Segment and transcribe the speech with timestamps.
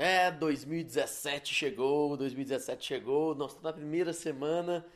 [0.00, 4.86] É, 2017 chegou, 2017 chegou, nós estamos na primeira semana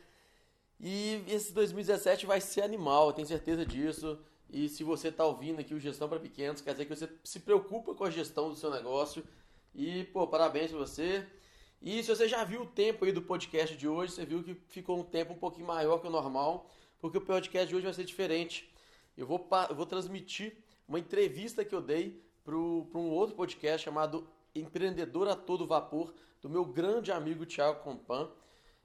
[0.78, 4.16] e esse 2017 vai ser animal, eu tenho certeza disso.
[4.48, 7.40] E se você está ouvindo aqui o Gestão para Pequenos, quer dizer que você se
[7.40, 9.24] preocupa com a gestão do seu negócio.
[9.74, 11.26] E, pô, parabéns pra você.
[11.80, 14.54] E se você já viu o tempo aí do podcast de hoje, você viu que
[14.68, 17.94] ficou um tempo um pouquinho maior que o normal, porque o podcast de hoje vai
[17.94, 18.72] ser diferente.
[19.16, 20.56] Eu vou, eu vou transmitir
[20.86, 26.48] uma entrevista que eu dei para um outro podcast chamado Empreendedor a Todo Vapor, do
[26.48, 28.28] meu grande amigo Thiago Compan.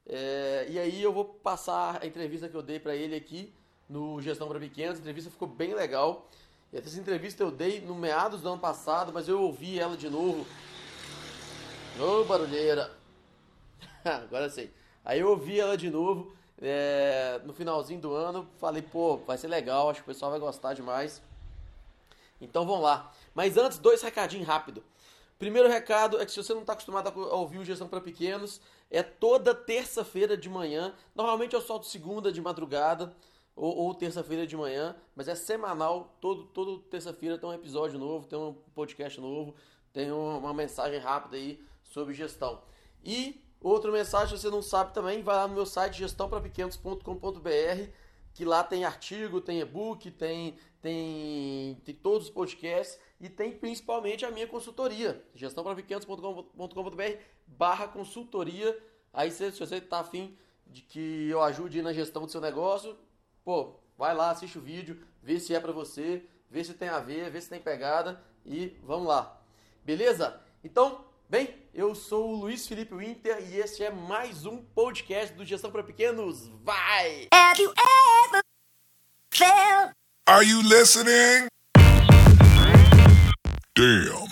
[0.06, 3.54] É, e aí eu vou passar a entrevista que eu dei para ele aqui
[3.90, 4.98] no Gestão para Pequenos.
[4.98, 6.30] A entrevista ficou bem legal.
[6.72, 10.46] Essa entrevista eu dei no meados do ano passado, mas eu ouvi ela de novo.
[12.00, 12.96] Ô, barulheira!
[14.04, 14.74] Agora sei.
[15.04, 18.48] Aí eu ouvi ela de novo é, no finalzinho do ano.
[18.58, 21.22] Falei, pô, vai ser legal, acho que o pessoal vai gostar demais.
[22.40, 23.12] Então vamos lá.
[23.34, 24.84] Mas antes, dois recadinhos rápido.
[25.38, 28.60] Primeiro recado é que se você não está acostumado a ouvir o Gestão para Pequenos,
[28.90, 30.96] é toda terça-feira de manhã.
[31.14, 33.16] Normalmente eu solto segunda de madrugada
[33.56, 36.18] ou, ou terça-feira de manhã, mas é semanal.
[36.20, 39.54] Todo, todo terça-feira tem um episódio novo, tem um podcast novo,
[39.94, 42.64] tem uma mensagem rápida aí sobre gestão.
[43.04, 47.92] E outra mensagem, se você não sabe também, vai lá no meu site gestãoprapequenos.com.br
[48.38, 54.26] que lá tem artigo, tem e-book, tem, tem, tem todos os podcasts e tem principalmente
[54.26, 57.04] a minha consultoria, gestãoprapequenos.com.br
[57.48, 58.78] barra consultoria.
[59.14, 62.98] Aí se, se você está afim de que eu ajude na gestão do seu negócio,
[63.44, 67.00] pô, vai lá, assiste o vídeo, vê se é para você, vê se tem a
[67.00, 69.42] ver, vê se tem pegada e vamos lá.
[69.84, 70.40] Beleza?
[70.64, 75.46] Então, bem, eu sou o Luiz Felipe Winter e este é mais um podcast do
[75.46, 76.48] Gestão para Pequenos.
[76.64, 77.28] Vai!
[77.34, 78.42] Have you ever
[79.34, 79.94] felt...
[80.28, 81.48] Are you listening?
[83.78, 84.28] Damn.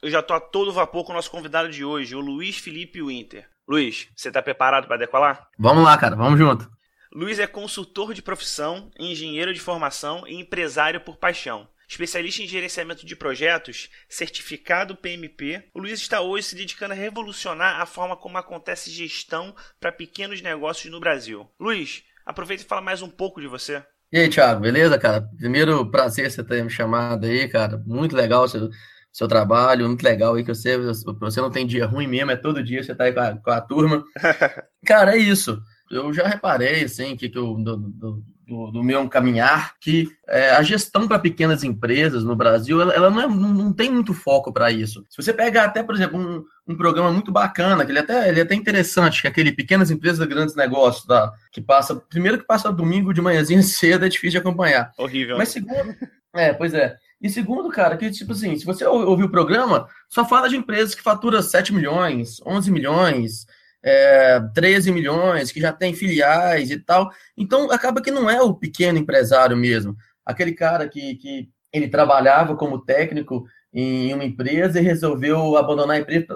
[0.00, 3.02] Eu já tô a todo vapor com o nosso convidado de hoje, o Luiz Felipe
[3.02, 3.46] Winter.
[3.68, 5.50] Luiz, você tá preparado para decolar?
[5.58, 6.66] Vamos lá, cara, vamos junto.
[7.12, 11.68] Luiz é consultor de profissão, engenheiro de formação e empresário por paixão.
[11.86, 17.82] Especialista em gerenciamento de projetos, certificado PMP, o Luiz está hoje se dedicando a revolucionar
[17.82, 21.46] a forma como acontece gestão para pequenos negócios no Brasil.
[21.60, 23.84] Luiz, aproveita e fala mais um pouco de você.
[24.14, 25.22] E aí, Thiago, beleza, cara?
[25.36, 27.82] Primeiro, prazer você ter me chamado aí, cara.
[27.84, 28.70] Muito legal o seu,
[29.12, 32.62] seu trabalho, muito legal aí que você, você não tem dia ruim mesmo, é todo
[32.62, 34.04] dia você tá aí com a, com a turma.
[34.86, 35.60] cara, é isso.
[35.90, 40.50] Eu já reparei, assim, que, que eu, do, do, do, do meu caminhar, que é,
[40.50, 44.52] a gestão para pequenas empresas no Brasil, ela, ela não, é, não, tem muito foco
[44.52, 45.04] para isso.
[45.08, 48.28] Se você pegar até, por exemplo, um, um programa muito bacana, que ele é até,
[48.28, 51.32] ele é até interessante, que é aquele Pequenas Empresas Grandes Negócios, tá?
[51.50, 54.92] que passa, primeiro que passa domingo de manhãzinha cedo, é difícil de acompanhar.
[54.98, 55.38] Horrível.
[55.38, 55.96] Mas segundo,
[56.34, 56.96] é, pois é.
[57.22, 60.94] E segundo, cara, que tipo assim, se você ouvir o programa, só fala de empresas
[60.94, 63.46] que faturam 7 milhões, 11 milhões,
[63.84, 67.10] é, 13 milhões, que já tem filiais e tal.
[67.36, 69.94] Então, acaba que não é o pequeno empresário mesmo.
[70.24, 76.00] Aquele cara que, que ele trabalhava como técnico em uma empresa e resolveu abandonar a
[76.00, 76.26] empresa,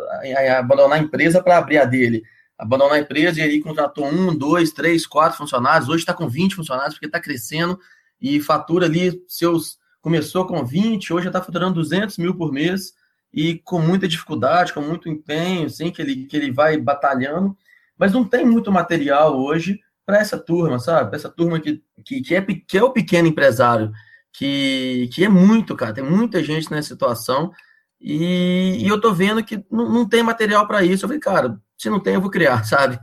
[0.58, 2.22] abandonar a empresa para abrir a dele.
[2.58, 5.88] Abandonar a empresa e aí contratou um, dois, três, quatro funcionários.
[5.88, 7.78] Hoje está com 20 funcionários porque está crescendo
[8.20, 9.78] e fatura ali seus.
[10.02, 12.92] Começou com 20, hoje já está faturando 200 mil por mês
[13.32, 17.56] e com muita dificuldade, com muito empenho, assim, que ele, que ele vai batalhando,
[17.96, 21.14] mas não tem muito material hoje para essa turma, sabe?
[21.14, 23.92] Essa turma que, que, que, é, que é o pequeno empresário,
[24.32, 27.52] que, que é muito, cara, tem muita gente nessa situação,
[28.00, 31.04] e, e eu tô vendo que não, não tem material para isso.
[31.04, 32.98] Eu falei, cara, se não tem, eu vou criar, sabe?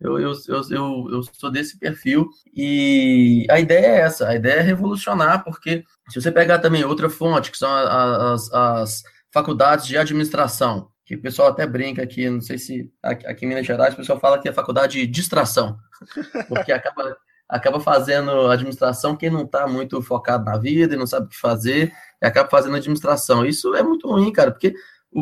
[0.00, 4.60] Eu, eu, eu, eu, eu sou desse perfil, e a ideia é essa, a ideia
[4.60, 9.02] é revolucionar, porque se você pegar também outra fonte, que são as, as
[9.32, 13.66] faculdades de administração, que o pessoal até brinca aqui, não sei se aqui em Minas
[13.66, 15.78] Gerais o pessoal fala que é faculdade de distração,
[16.48, 17.16] porque acaba,
[17.48, 21.38] acaba fazendo administração quem não está muito focado na vida e não sabe o que
[21.38, 23.46] fazer, e acaba fazendo administração.
[23.46, 24.74] Isso é muito ruim, cara, porque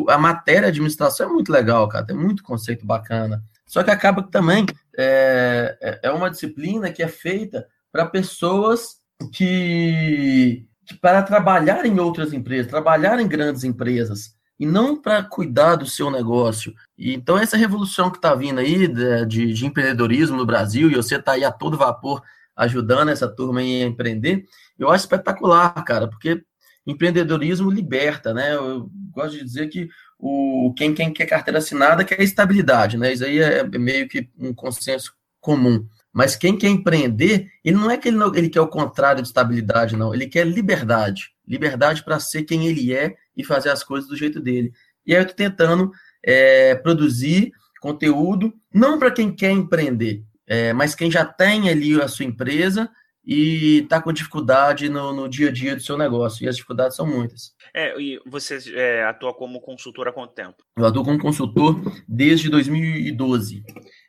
[0.09, 3.43] a matéria administração é muito legal, cara, tem muito conceito bacana.
[3.65, 4.65] Só que acaba que também
[4.97, 8.97] é, é, é uma disciplina que é feita para pessoas
[9.33, 10.65] que
[10.95, 16.09] para trabalhar em outras empresas, trabalhar em grandes empresas, e não para cuidar do seu
[16.09, 16.73] negócio.
[16.97, 18.87] E, então, essa revolução que está vindo aí
[19.25, 22.21] de, de, empreendedorismo no Brasil, e você está aí a todo vapor
[22.55, 24.45] ajudando essa turma a empreender,
[24.79, 26.43] eu acho espetacular, cara, porque
[26.85, 28.55] empreendedorismo liberta, né?
[28.55, 33.13] Eu gosto de dizer que o, quem, quem quer carteira assinada quer estabilidade, né?
[33.13, 35.85] Isso aí é, é meio que um consenso comum.
[36.17, 39.27] Mas quem quer empreender, ele não é que ele, não, ele quer o contrário de
[39.27, 40.15] estabilidade, não.
[40.15, 41.29] Ele quer liberdade.
[41.47, 44.73] Liberdade para ser quem ele é e fazer as coisas do jeito dele.
[45.05, 45.91] E aí eu estou tentando
[46.25, 52.07] é, produzir conteúdo, não para quem quer empreender, é, mas quem já tem ali a
[52.07, 52.89] sua empresa
[53.23, 56.43] e está com dificuldade no, no, dia a dia do seu negócio.
[56.43, 57.53] E as dificuldades são muitas.
[57.75, 60.63] É, e você é, atua como consultor há quanto tempo?
[60.75, 63.63] Eu atuo como consultor desde 2012.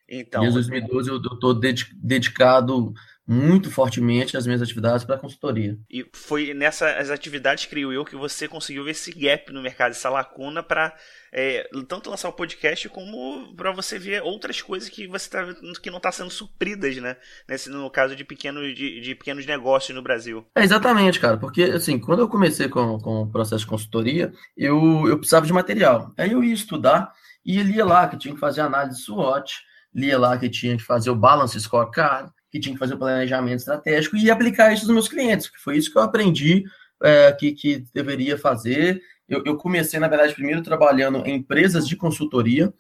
[0.08, 2.94] Então, desde 2012 eu estou dedicado
[3.30, 5.78] muito fortemente as minhas atividades para consultoria.
[5.90, 10.08] E foi nessas atividades, creio eu, que você conseguiu ver esse gap no mercado, essa
[10.08, 10.96] lacuna para
[11.30, 15.44] é, tanto lançar o podcast como para você ver outras coisas que você tá,
[15.82, 17.18] que não está sendo supridas, né?
[17.46, 20.46] Nesse, no caso de pequenos, de, de, pequenos negócios no Brasil.
[20.54, 25.06] É, exatamente, cara, porque assim, quando eu comecei com, com o processo de consultoria, eu,
[25.06, 26.14] eu precisava de material.
[26.16, 27.12] Aí eu ia estudar
[27.44, 31.10] e lia lá que tinha que fazer análise SWOT, lia lá que tinha que fazer
[31.10, 35.08] o balance scorecard, que tinha que fazer o planejamento estratégico e aplicar isso nos meus
[35.08, 36.64] clientes, foi isso que eu aprendi
[37.02, 39.00] é, que, que deveria fazer.
[39.28, 42.72] Eu, eu, comecei, na verdade, primeiro trabalhando em empresas de consultoria.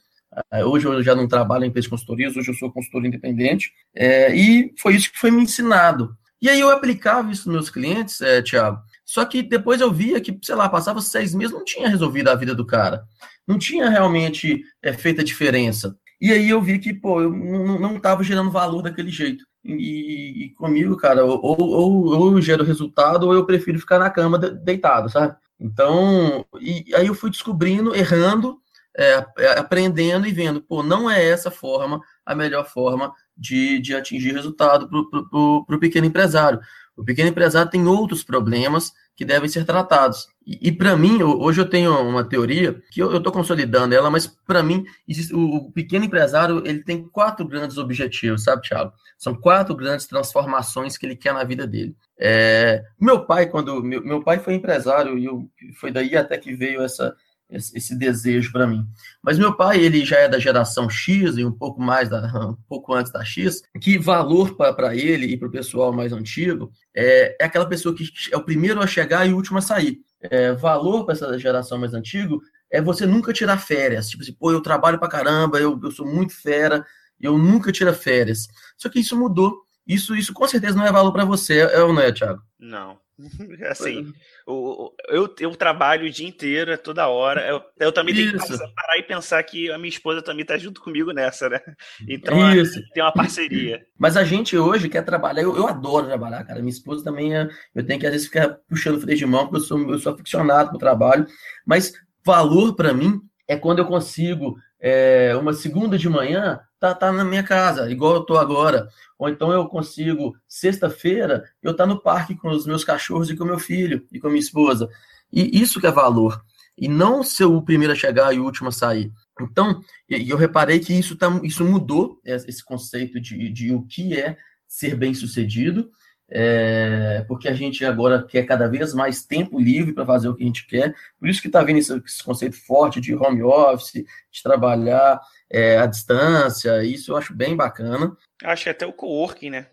[0.50, 3.70] É, hoje eu já não trabalho em empresas de consultorias, hoje eu sou consultor independente.
[3.94, 6.16] É, e foi isso que foi me ensinado.
[6.40, 8.80] E aí eu aplicava isso nos meus clientes, é, Tiago.
[9.04, 12.34] Só que depois eu via que, sei lá, passava seis meses, não tinha resolvido a
[12.34, 13.04] vida do cara.
[13.46, 15.96] Não tinha realmente é, feito a diferença.
[16.20, 19.44] E aí eu vi que, pô, eu não estava gerando valor daquele jeito.
[19.64, 24.10] E, e comigo, cara, ou, ou, ou, eu gero resultado, ou eu prefiro ficar na
[24.10, 25.36] cama deitado, sabe?
[25.60, 28.58] Então, e aí eu fui descobrindo, errando,
[28.96, 33.94] é, é, aprendendo e vendo, pô, não é essa forma a melhor forma de, de
[33.94, 36.60] atingir resultado para o pequeno empresário.
[36.96, 40.28] O pequeno empresário tem outros problemas que devem ser tratados.
[40.46, 44.28] E, e para mim, hoje eu tenho uma teoria que eu estou consolidando ela, mas
[44.28, 48.92] para mim, existe, o, o, pequeno empresário ele tem quatro grandes objetivos, sabe, Thiago?
[49.18, 51.96] São quatro grandes transformações que ele quer na vida dele.
[52.16, 56.54] É, meu pai, quando meu, meu pai foi empresário e eu, foi daí até que
[56.54, 57.16] veio essa
[57.50, 58.86] esse, desejo para mim.
[59.22, 62.56] Mas meu pai, ele já é da geração X e um pouco mais da, um
[62.68, 67.36] pouco antes da X, que valor para ele e para o pessoal mais antigo é,
[67.40, 70.00] é aquela pessoa que é o primeiro a chegar e o último a sair.
[70.20, 72.36] É, valor para essa geração mais antiga
[72.70, 74.08] é você nunca tirar férias.
[74.08, 76.84] Tipo assim, pô, eu trabalho para caramba, eu, eu sou muito fera,
[77.20, 78.46] eu nunca tiro férias.
[78.76, 79.62] Só que isso mudou.
[79.86, 82.42] Isso, isso com certeza não é valor para você, é ou não é, Thiago?
[82.58, 82.98] Não.
[83.68, 84.12] Assim,
[84.46, 87.46] o, eu, eu trabalho o dia inteiro, é toda hora.
[87.46, 88.46] Eu, eu também Isso.
[88.46, 91.60] tenho que parar e pensar que a minha esposa também está junto comigo nessa, né?
[92.08, 92.80] Então Isso.
[92.92, 93.84] tem uma parceria.
[93.98, 96.60] Mas a gente hoje quer trabalhar, eu, eu adoro trabalhar, cara.
[96.60, 97.48] Minha esposa também é.
[97.74, 100.14] Eu tenho que às vezes ficar puxando freio de mão, porque eu sou, eu sou
[100.14, 101.26] aficionado o trabalho.
[101.66, 101.92] Mas
[102.24, 107.24] valor para mim é quando eu consigo, é, uma segunda de manhã, tá, tá na
[107.24, 108.88] minha casa, igual eu tô agora.
[109.18, 113.44] Ou então eu consigo, sexta-feira, eu tá no parque com os meus cachorros e com
[113.44, 114.88] meu filho e com minha esposa.
[115.32, 116.42] E isso que é valor.
[116.76, 119.12] E não ser o primeiro a chegar e o último a sair.
[119.40, 124.36] Então, eu reparei que isso, tá, isso mudou, esse conceito de, de o que é
[124.66, 125.90] ser bem sucedido,
[126.30, 130.42] é, porque a gente agora quer cada vez mais tempo livre para fazer o que
[130.42, 130.94] a gente quer.
[131.18, 135.20] Por isso que está vindo esse, esse, conceito forte de home office, de trabalhar
[135.50, 136.84] é, à distância.
[136.84, 138.14] Isso eu acho bem bacana.
[138.44, 139.66] Acho que até o coworking, né?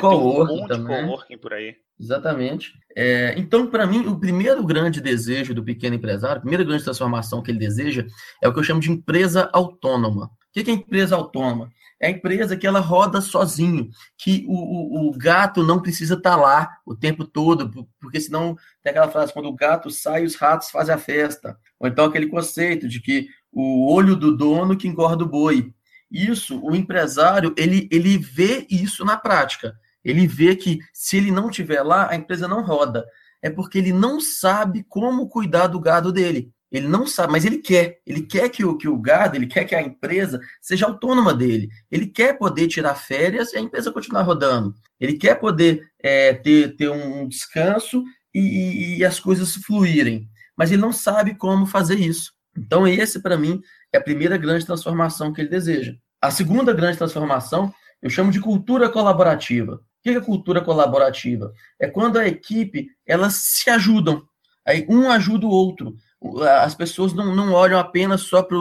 [0.00, 0.96] Coworking um monte também.
[0.96, 1.76] de coworking por aí.
[1.98, 2.72] Exatamente.
[2.96, 7.42] É, então, para mim, o primeiro grande desejo do pequeno empresário, a primeira grande transformação
[7.42, 8.06] que ele deseja
[8.42, 10.26] é o que eu chamo de empresa autônoma.
[10.26, 11.70] O que é empresa autônoma?
[12.00, 16.30] É a empresa que ela roda sozinho, que o, o, o gato não precisa estar
[16.30, 20.34] tá lá o tempo todo, porque senão tem aquela frase, quando o gato sai, os
[20.34, 21.58] ratos fazem a festa.
[21.78, 25.74] Ou então aquele conceito de que o olho do dono que engorda o boi.
[26.10, 29.74] Isso, o empresário, ele, ele vê isso na prática.
[30.02, 33.04] Ele vê que se ele não tiver lá, a empresa não roda.
[33.42, 36.50] É porque ele não sabe como cuidar do gado dele.
[36.70, 38.00] Ele não sabe, mas ele quer.
[38.06, 41.68] Ele quer que o, que o gado, ele quer que a empresa seja autônoma dele.
[41.90, 44.74] Ele quer poder tirar férias e a empresa continuar rodando.
[44.98, 50.28] Ele quer poder é, ter, ter um descanso e, e as coisas fluírem.
[50.56, 52.32] Mas ele não sabe como fazer isso.
[52.56, 53.60] Então, esse, para mim,
[53.92, 55.94] é a primeira grande transformação que ele deseja.
[56.20, 57.72] A segunda grande transformação
[58.02, 59.74] eu chamo de cultura colaborativa.
[59.74, 61.52] O que é cultura colaborativa?
[61.78, 64.22] É quando a equipe elas se ajudam.
[64.66, 65.94] Aí um ajuda o outro
[66.62, 68.58] as pessoas não, não olham apenas só para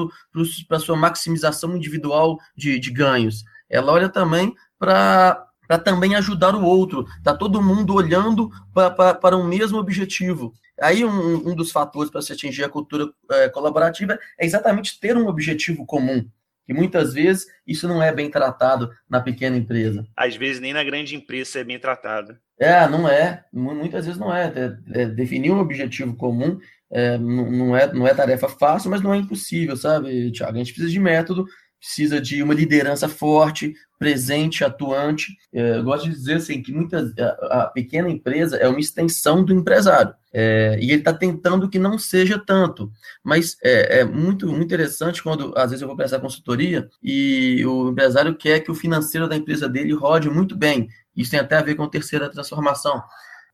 [0.77, 3.43] a sua maximização individual de, de ganhos.
[3.69, 7.05] Ela olha também para para também ajudar o outro.
[7.19, 10.51] Está todo mundo olhando para um mesmo objetivo.
[10.81, 15.15] Aí um, um dos fatores para se atingir a cultura é, colaborativa é exatamente ter
[15.15, 16.27] um objetivo comum.
[16.69, 20.05] Que muitas vezes isso não é bem tratado na pequena empresa.
[20.15, 22.37] Às vezes nem na grande empresa é bem tratado.
[22.59, 23.43] É, não é.
[23.51, 24.53] Muitas vezes não é.
[24.55, 26.59] é, é definir um objetivo comum
[26.91, 30.55] é, não, é, não é tarefa fácil, mas não é impossível, sabe, Tiago?
[30.55, 31.45] A gente precisa de método,
[31.79, 35.37] precisa de uma liderança forte, presente, atuante.
[35.53, 39.53] É, eu gosto de dizer assim que muitas a, pequena empresa é uma extensão do
[39.53, 40.13] empresário.
[40.31, 42.91] É, e ele está tentando que não seja tanto.
[43.23, 47.89] Mas é, é, muito, muito interessante quando, às vezes, eu vou prestar consultoria e o
[47.89, 50.87] empresário quer que o financeiro da empresa dele rode muito bem.
[51.15, 53.01] Isso tem até a ver com a terceira transformação.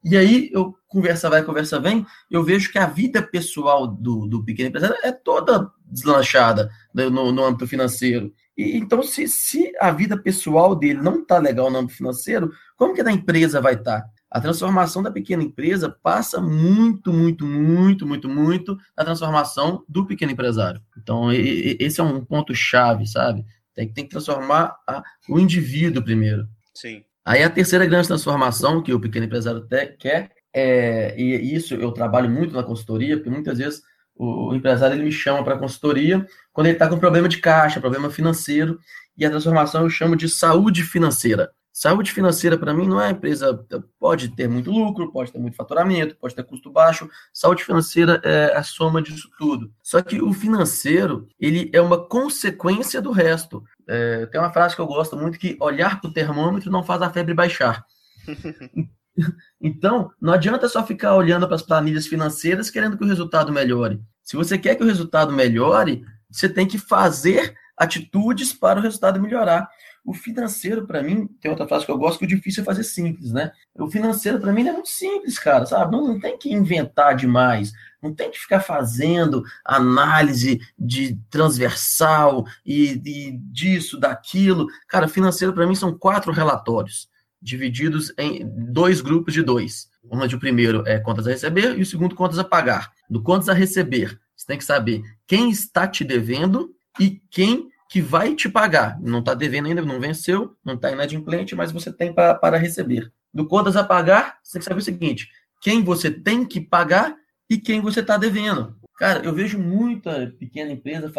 [0.04, 4.44] E aí, eu conversa vai, conversa vem, eu vejo que a vida pessoal do, do
[4.44, 8.34] pequeno empresário é toda deslanchada né, no, no âmbito financeiro.
[8.58, 12.94] E, então, se, se a vida pessoal dele não está legal no âmbito financeiro, como
[12.94, 14.02] que a da empresa vai estar?
[14.02, 14.10] Tá?
[14.30, 20.32] A transformação da pequena empresa passa muito, muito, muito, muito, muito na transformação do pequeno
[20.32, 20.82] empresário.
[20.98, 23.46] Então, esse é um ponto chave, sabe?
[23.74, 26.48] Tem, tem que transformar a, o indivíduo primeiro.
[26.74, 27.04] Sim.
[27.26, 29.68] Aí a terceira grande transformação que o pequeno empresário
[29.98, 33.82] quer, é, e isso eu trabalho muito na consultoria, porque muitas vezes
[34.16, 38.12] o, empresário ele me chama para consultoria quando ele está com problema de caixa, problema
[38.12, 38.80] financeiro,
[39.18, 41.52] e a transformação eu chamo de saúde financeira.
[41.78, 43.54] Saúde financeira, para mim, não é empresa.
[44.00, 47.10] Pode ter muito lucro, pode ter muito faturamento, pode ter custo baixo.
[47.34, 49.70] Saúde financeira é a soma disso tudo.
[49.84, 53.62] Só que o financeiro, ele é uma consequência do resto.
[53.90, 57.02] É, tem uma frase que eu gosto muito que olhar para o termômetro não faz
[57.02, 57.86] a febre baixar.
[59.60, 64.02] então, não adianta só ficar olhando para as planilhas financeiras querendo que o resultado melhore.
[64.24, 69.22] Se você quer que o resultado melhore, você tem que fazer atitudes para o resultado
[69.22, 69.70] melhorar.
[70.04, 72.84] O financeiro, para mim, tem outra frase que eu gosto, que o difícil é fazer
[72.84, 73.52] simples, né?
[73.74, 75.92] O financeiro, para mim, é muito simples, cara, sabe?
[75.92, 83.02] Não, não tem que inventar demais, não tem que ficar fazendo análise de transversal e,
[83.04, 84.68] e disso, daquilo.
[84.88, 87.10] Cara, financeiro, para mim, são quatro relatórios,
[87.42, 89.90] divididos em dois grupos de dois.
[90.08, 92.92] Onde o primeiro é contas a receber e o segundo contas a pagar.
[93.10, 98.02] Do contas a receber, você tem que saber quem está te devendo e quem que
[98.02, 99.00] vai te pagar.
[99.00, 103.12] Não está devendo ainda, não venceu, não está inadimplente, mas você tem para receber.
[103.34, 105.30] Do contas a pagar, você tem que saber o seguinte:
[105.62, 107.16] quem você tem que pagar
[107.50, 108.76] e quem você está devendo.
[108.98, 111.12] Cara, eu vejo muita pequena empresa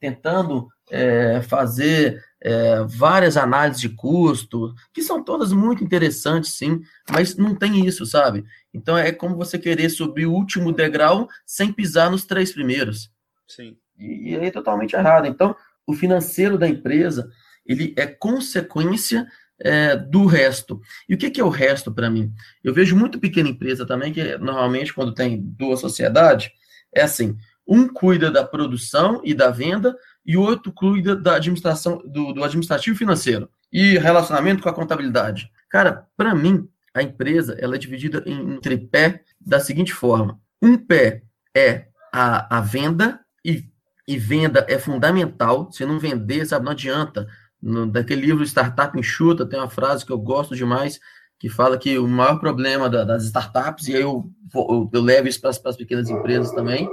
[0.00, 7.36] tentando é, fazer é, várias análises de custo, que são todas muito interessantes, sim, mas
[7.36, 8.44] não tem isso, sabe?
[8.72, 13.10] Então é como você querer subir o último degrau sem pisar nos três primeiros.
[13.48, 13.76] Sim.
[13.98, 15.26] E, e aí é totalmente errado.
[15.26, 15.54] Então,
[15.86, 17.30] o financeiro da empresa
[17.66, 19.26] ele é consequência
[19.58, 20.80] é, do resto.
[21.08, 22.32] E o que, que é o resto para mim?
[22.62, 26.50] Eu vejo muito pequena empresa também, que normalmente quando tem duas sociedades,
[26.94, 27.36] é assim,
[27.66, 32.44] um cuida da produção e da venda e o outro cuida da administração, do, do
[32.44, 35.50] administrativo financeiro e relacionamento com a contabilidade.
[35.68, 40.38] Cara, para mim, a empresa ela é dividida em tripé da seguinte forma.
[40.62, 41.22] Um pé
[41.56, 43.64] é a, a venda, e
[44.06, 45.70] e venda é fundamental.
[45.72, 47.26] Se não vender, sabe, não adianta.
[47.60, 51.00] No, daquele livro Startup Enxuta, tem uma frase que eu gosto demais,
[51.38, 55.28] que fala que o maior problema da, das startups, e aí eu, eu, eu levo
[55.28, 56.88] isso para as pequenas empresas também,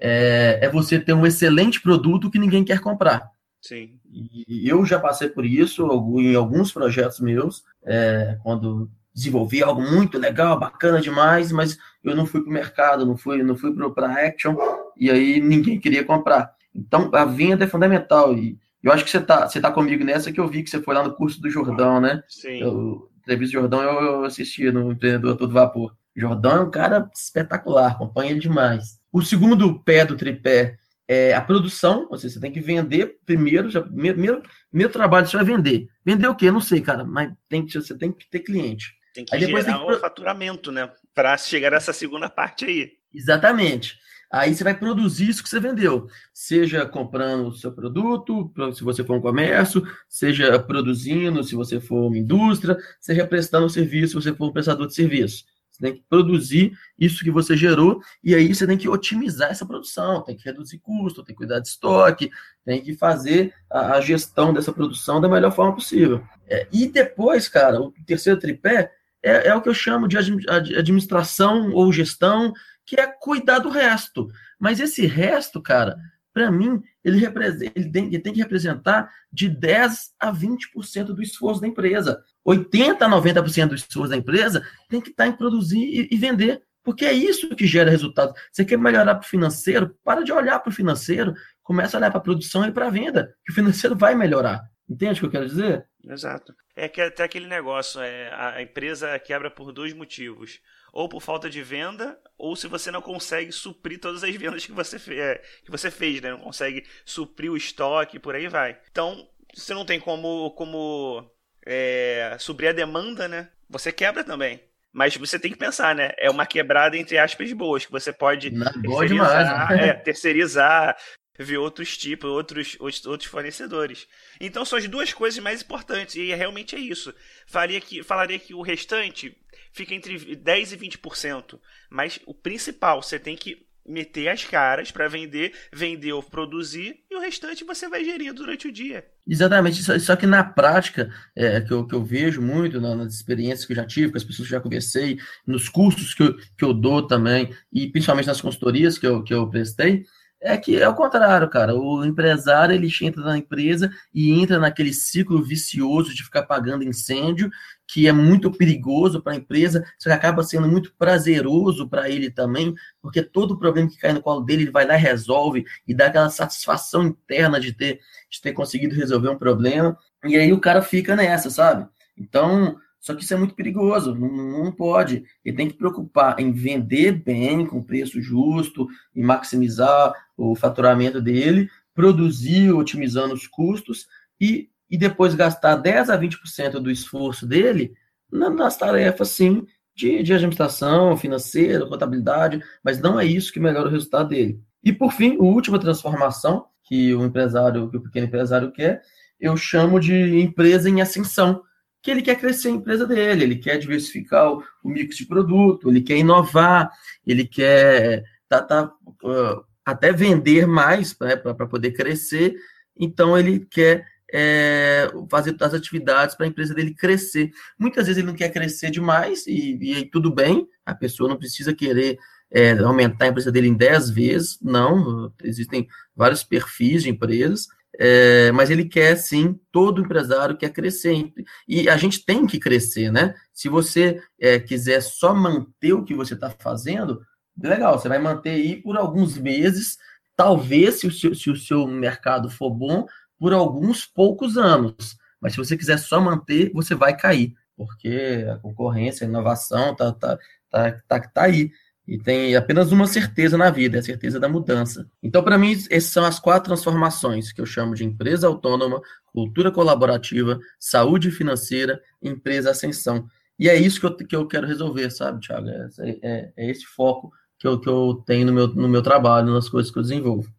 [0.00, 3.30] é, é, você ter um excelente produto que ninguém quer comprar.
[3.60, 4.00] Sim.
[4.12, 5.86] E eu já passei por isso
[6.18, 12.26] em alguns projetos meus, é, quando desenvolvi algo muito legal, bacana demais, mas eu não
[12.26, 14.56] fui para o mercado, não fui, não fui para a Action,
[15.00, 16.54] e aí ninguém queria comprar.
[16.74, 18.36] Então, a venda é fundamental.
[18.36, 20.80] E eu acho que você está você tá comigo nessa, que eu vi que você
[20.82, 22.22] foi lá no curso do Jordão, né?
[22.28, 22.62] Sim.
[22.64, 25.94] O entrevista do Jordão eu, eu assisti no Empreendedor Todo Vapor.
[26.14, 29.00] Jordão é um cara espetacular, acompanha ele demais.
[29.12, 30.76] O segundo pé do tripé
[31.08, 35.36] é a produção, ou seja, você tem que vender primeiro, já, primeiro, primeiro trabalho você
[35.36, 35.88] vai vender.
[36.04, 36.50] Vender o quê?
[36.50, 38.94] Não sei, cara, mas tem que, você tem que ter cliente.
[39.12, 39.92] Tem que aí gerar tem que...
[39.92, 40.90] o faturamento, né?
[41.14, 42.92] Para chegar nessa segunda parte aí.
[43.12, 43.98] Exatamente.
[44.32, 49.02] Aí você vai produzir isso que você vendeu, seja comprando o seu produto, se você
[49.02, 54.26] for um comércio, seja produzindo, se você for uma indústria, seja prestando um serviço, se
[54.26, 55.44] você for um prestador de serviço.
[55.68, 59.66] Você tem que produzir isso que você gerou e aí você tem que otimizar essa
[59.66, 62.30] produção, tem que reduzir custo, tem que cuidar de estoque,
[62.64, 66.22] tem que fazer a, a gestão dessa produção da melhor forma possível.
[66.46, 71.72] É, e depois, cara, o terceiro tripé é, é o que eu chamo de administração
[71.72, 72.52] ou gestão
[72.90, 74.28] que é cuidar do resto.
[74.58, 75.96] Mas esse resto, cara,
[76.34, 81.60] para mim, ele, ele, tem, ele, tem, que representar de 10 a 20% do esforço
[81.60, 82.20] da empresa.
[82.44, 86.64] 80 a 90% do esforço da empresa tem que estar em produzir e, e, vender.
[86.82, 88.34] Porque é isso que gera resultado.
[88.50, 89.96] Você quer melhorar para o financeiro?
[90.02, 91.32] Para de olhar para o financeiro,
[91.62, 94.64] começa a olhar para a produção e para a venda, que o financeiro vai melhorar.
[94.88, 95.86] Entende o que eu quero dizer?
[96.04, 96.52] Exato.
[96.74, 100.58] É que até aquele negócio, é, a empresa quebra por dois motivos.
[100.92, 104.72] Ou por falta de venda, ou se você não consegue suprir todas as vendas que
[104.72, 106.30] você, é, que você fez, né?
[106.30, 108.78] Não consegue suprir o estoque, por aí vai.
[108.90, 111.30] Então, você não tem como, como
[111.66, 113.48] é, suprir a demanda, né?
[113.68, 114.60] Você quebra também.
[114.92, 116.10] Mas você tem que pensar, né?
[116.18, 119.88] É uma quebrada entre aspas boas, que você pode Não, terceirizar, demais, né?
[119.88, 120.96] é, terceirizar,
[121.38, 124.08] ver outros tipos, outros, outros fornecedores.
[124.40, 127.14] Então são as duas coisas mais importantes, e realmente é isso.
[127.46, 129.36] Faria que, falaria que o restante
[129.72, 131.58] fica entre 10% e 20%.
[131.88, 137.16] Mas o principal, você tem que meter as caras para vender, vender ou produzir, e
[137.16, 139.04] o restante você vai gerir durante o dia.
[139.26, 143.64] Exatamente, só, só que na prática, é, que, eu, que eu vejo muito nas experiências
[143.64, 146.64] que eu já tive, com as pessoas que já conversei, nos cursos que eu, que
[146.64, 150.04] eu dou também, e principalmente nas consultorias que eu, que eu prestei,
[150.40, 151.74] é que é o contrário, cara.
[151.74, 157.50] O empresário ele entra na empresa e entra naquele ciclo vicioso de ficar pagando incêndio,
[157.86, 162.30] que é muito perigoso para a empresa, só que acaba sendo muito prazeroso para ele
[162.30, 165.94] também, porque todo problema que cai no colo dele, ele vai lá e resolve e
[165.94, 169.96] dá aquela satisfação interna de ter, de ter conseguido resolver um problema.
[170.24, 171.86] E aí o cara fica nessa, sabe?
[172.16, 175.24] Então, só que isso é muito perigoso, não, não pode.
[175.44, 181.68] Ele tem que preocupar em vender bem, com preço justo, e maximizar o faturamento dele,
[181.94, 184.06] produzir otimizando os custos
[184.38, 187.94] e, e depois gastar 10 a 20% do esforço dele
[188.30, 193.92] nas tarefas, sim, de, de administração financeira, contabilidade, mas não é isso que melhora o
[193.92, 194.60] resultado dele.
[194.84, 199.02] E por fim, a última transformação que o empresário, que o pequeno empresário quer,
[199.38, 201.62] eu chamo de empresa em ascensão
[202.02, 205.90] que ele quer crescer a empresa dele, ele quer diversificar o, o mix de produto,
[205.90, 206.90] ele quer inovar,
[207.26, 208.84] ele quer tá, tá,
[209.22, 212.56] uh, até vender mais né, para poder crescer,
[212.96, 217.50] então ele quer é, fazer as atividades para a empresa dele crescer.
[217.78, 221.74] Muitas vezes ele não quer crescer demais e, e tudo bem, a pessoa não precisa
[221.74, 222.18] querer
[222.50, 228.52] é, aumentar a empresa dele em 10 vezes, não, existem vários perfis de empresas, é,
[228.52, 231.32] mas ele quer sim, todo empresário quer crescer.
[231.66, 233.34] E a gente tem que crescer, né?
[233.52, 237.20] Se você é, quiser só manter o que você está fazendo,
[237.60, 239.98] legal, você vai manter aí por alguns meses,
[240.36, 243.06] talvez, se o, seu, se o seu mercado for bom,
[243.38, 245.16] por alguns poucos anos.
[245.40, 250.12] Mas se você quiser só manter, você vai cair, porque a concorrência, a inovação tá,
[250.12, 250.38] tá,
[250.70, 251.70] tá, tá, tá aí
[252.10, 255.08] e tem apenas uma certeza na vida, é a certeza da mudança.
[255.22, 259.00] Então, para mim, essas são as quatro transformações que eu chamo de empresa autônoma,
[259.32, 263.28] cultura colaborativa, saúde financeira, empresa ascensão.
[263.56, 265.68] E é isso que eu, que eu quero resolver, sabe, Thiago?
[265.68, 269.54] É, é, é esse foco que eu, que eu tenho no meu, no meu trabalho,
[269.54, 270.52] nas coisas que eu desenvolvo.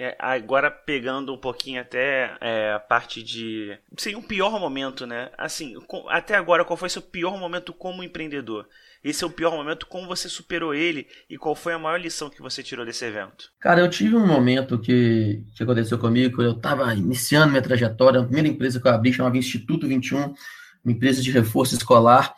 [0.00, 3.76] É, agora pegando um pouquinho até é, a parte de.
[3.96, 5.30] Seria um pior momento, né?
[5.36, 5.74] Assim,
[6.08, 8.68] até agora, qual foi seu pior momento como empreendedor?
[9.02, 12.28] esse é o pior momento, como você superou ele e qual foi a maior lição
[12.28, 13.50] que você tirou desse evento?
[13.60, 18.24] Cara, eu tive um momento que, que aconteceu comigo, eu estava iniciando minha trajetória, a
[18.24, 22.34] primeira empresa que eu abri chamava Instituto 21, uma empresa de reforço escolar.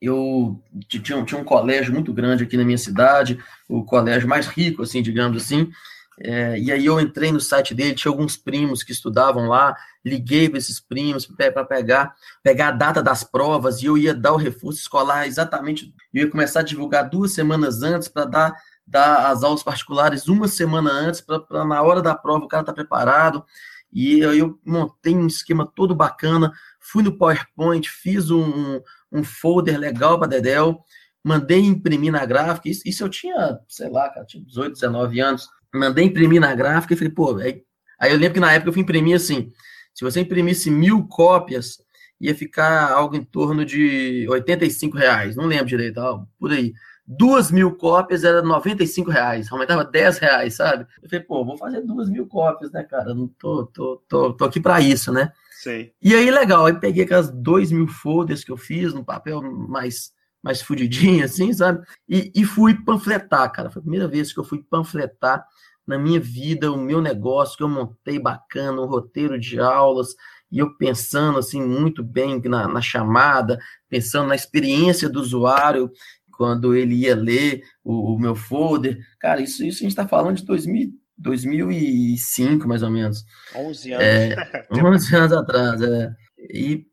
[0.00, 4.82] Eu tinha, tinha um colégio muito grande aqui na minha cidade, o colégio mais rico,
[4.82, 5.70] assim, digamos assim,
[6.20, 10.48] é, e aí eu entrei no site dele, tinha alguns primos que estudavam lá, liguei
[10.48, 14.36] para esses primos para pegar, pegar a data das provas e eu ia dar o
[14.36, 19.44] reforço escolar exatamente, eu ia começar a divulgar duas semanas antes para dar, dar as
[19.44, 23.44] aulas particulares uma semana antes, para na hora da prova o cara tá preparado.
[23.90, 29.78] E aí eu montei um esquema todo bacana, fui no PowerPoint, fiz um, um folder
[29.78, 30.84] legal para Dedel,
[31.24, 35.48] mandei imprimir na gráfica, isso, isso eu tinha, sei lá, cara, tinha 18, 19 anos,
[35.74, 37.62] mandei imprimir na gráfica e falei, pô, aí,
[37.98, 39.52] aí eu lembro que na época eu fui imprimir assim,
[39.94, 41.78] se você imprimisse mil cópias,
[42.20, 46.72] ia ficar algo em torno de 85 reais, não lembro direito, ó, por aí.
[47.10, 50.86] Duas mil cópias era 95 reais, aumentava 10 reais, sabe?
[51.02, 53.14] Eu falei, pô, vou fazer duas mil cópias, né, cara?
[53.14, 55.32] Não tô, tô, tô, tô aqui para isso, né?
[55.62, 55.90] Sim.
[56.02, 60.12] E aí, legal, aí peguei aquelas dois mil folders que eu fiz, no papel mais,
[60.42, 61.84] mais fudidinho, assim, sabe?
[62.08, 63.70] E, e fui panfletar, cara.
[63.70, 65.44] Foi a primeira vez que eu fui panfletar
[65.86, 70.08] na minha vida, o meu negócio que eu montei bacana, um roteiro de aulas,
[70.52, 75.90] e eu pensando assim muito bem na, na chamada, pensando na experiência do usuário
[76.30, 78.98] quando ele ia ler o, o meu folder.
[79.18, 83.24] Cara, isso, isso a gente está falando de 2000, 2005, mais ou menos.
[83.54, 84.06] 11 anos.
[84.06, 86.12] É, 11 anos atrás, é.
[86.38, 86.86] E,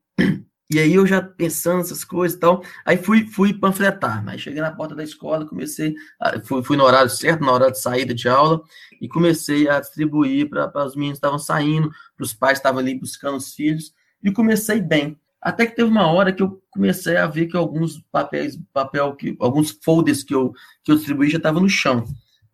[0.72, 4.62] E aí eu já pensando essas coisas e tal, aí fui, fui panfletar, mas cheguei
[4.62, 8.16] na porta da escola, comecei, a, fui, fui no horário certo, na hora de saída
[8.16, 8.62] de aula,
[9.00, 12.80] e comecei a distribuir para os meninos que estavam saindo, para os pais que estavam
[12.80, 15.20] ali buscando os filhos, e comecei bem.
[15.40, 19.38] Até que teve uma hora que eu comecei a ver que alguns papéis, papel que,
[19.40, 20.52] alguns folders que eu,
[20.84, 22.04] que eu distribuí já estavam no chão.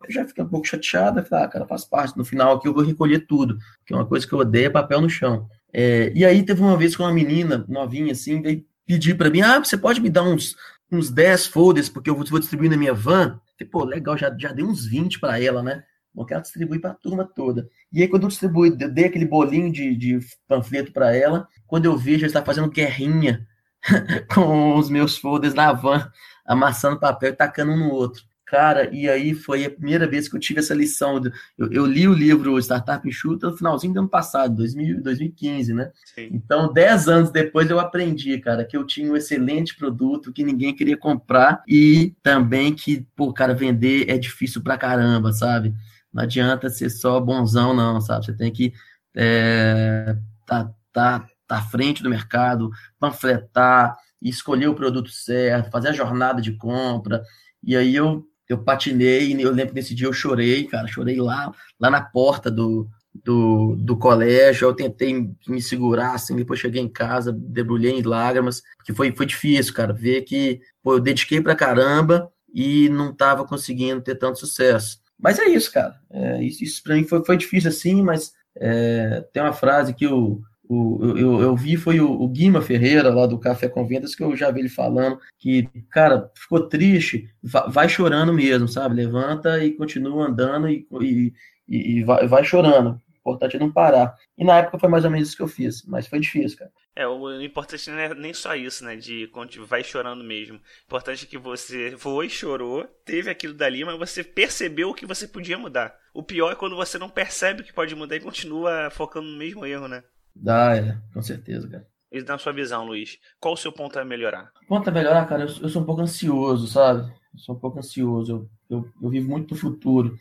[0.04, 2.18] Eu já fiquei um pouco chateada, falei, ah, cara, faz parte.
[2.18, 4.70] No final aqui eu vou recolher tudo, que é uma coisa que eu odeio é
[4.70, 5.48] papel no chão.
[5.74, 9.42] É, e aí teve uma vez que uma menina novinha assim veio pedir para mim:
[9.42, 10.56] ah, você pode me dar uns,
[10.92, 13.40] uns 10 folders, porque eu vou, distribuir na minha van?
[13.58, 15.84] Falei, pô, legal, já, já dei uns 20 para ela, né?
[16.14, 17.70] Bom, que ela distribui para a turma toda.
[17.92, 21.86] E aí, quando eu distribuí, eu dei aquele bolinho de, de panfleto para ela, quando
[21.86, 23.48] eu vejo, ela está fazendo guerrinha
[24.34, 26.12] com os meus folders na van,
[26.46, 28.24] amassando papel e tacando um no outro.
[28.52, 31.22] Cara, e aí foi a primeira vez que eu tive essa lição.
[31.58, 35.90] Eu, eu li o livro Startup Enxuta no finalzinho do ano passado, 2000, 2015, né?
[36.14, 36.32] Sim.
[36.34, 40.76] Então, dez anos depois eu aprendi, cara, que eu tinha um excelente produto que ninguém
[40.76, 45.74] queria comprar e também que, pô, cara, vender é difícil pra caramba, sabe?
[46.14, 48.26] Não adianta ser só bonzão, não, sabe?
[48.26, 48.74] Você tem que
[49.16, 55.94] é, tá, tá, tá à frente do mercado, panfletar, escolher o produto certo, fazer a
[55.94, 57.24] jornada de compra.
[57.64, 61.52] E aí eu eu patinei, eu lembro que nesse dia eu chorei, cara, chorei lá,
[61.80, 66.90] lá na porta do, do, do colégio, eu tentei me segurar, assim, depois cheguei em
[66.90, 71.56] casa, debulhei em lágrimas, porque foi, foi difícil, cara, ver que, pô, eu dediquei pra
[71.56, 75.00] caramba e não tava conseguindo ter tanto sucesso.
[75.20, 79.24] Mas é isso, cara, é, isso, isso pra mim foi, foi difícil assim, mas é,
[79.32, 80.42] tem uma frase que o,
[80.74, 84.24] o, eu, eu vi foi o, o, Guima Ferreira, lá do Café com Vendas, que
[84.24, 88.96] eu já vi ele falando que, cara, ficou triste, vai, chorando mesmo, sabe?
[88.96, 91.34] Levanta e continua andando e, e,
[91.68, 92.92] e vai, vai chorando.
[92.92, 94.16] O importante é não parar.
[94.38, 96.72] E na época foi mais ou menos isso que eu fiz, mas foi difícil, cara.
[96.96, 98.96] É, o importante não é nem só isso, né?
[98.96, 99.30] De
[99.68, 100.56] vai chorando mesmo.
[100.56, 105.06] O importante é que você foi, chorou, teve aquilo dali, mas você percebeu o que
[105.06, 105.94] você podia mudar.
[106.14, 109.38] O pior é quando você não percebe o que pode mudar e continua focando no
[109.38, 110.02] mesmo erro, né?
[110.36, 111.88] Dá, é, com certeza, cara.
[112.12, 114.52] E na sua visão, Luiz, qual o seu ponto a melhorar?
[114.68, 117.10] Ponto a melhorar, cara, eu, eu, sou um pouco ansioso, sabe?
[117.34, 120.18] Eu sou um pouco ansioso, eu, eu, eu vivo muito no futuro.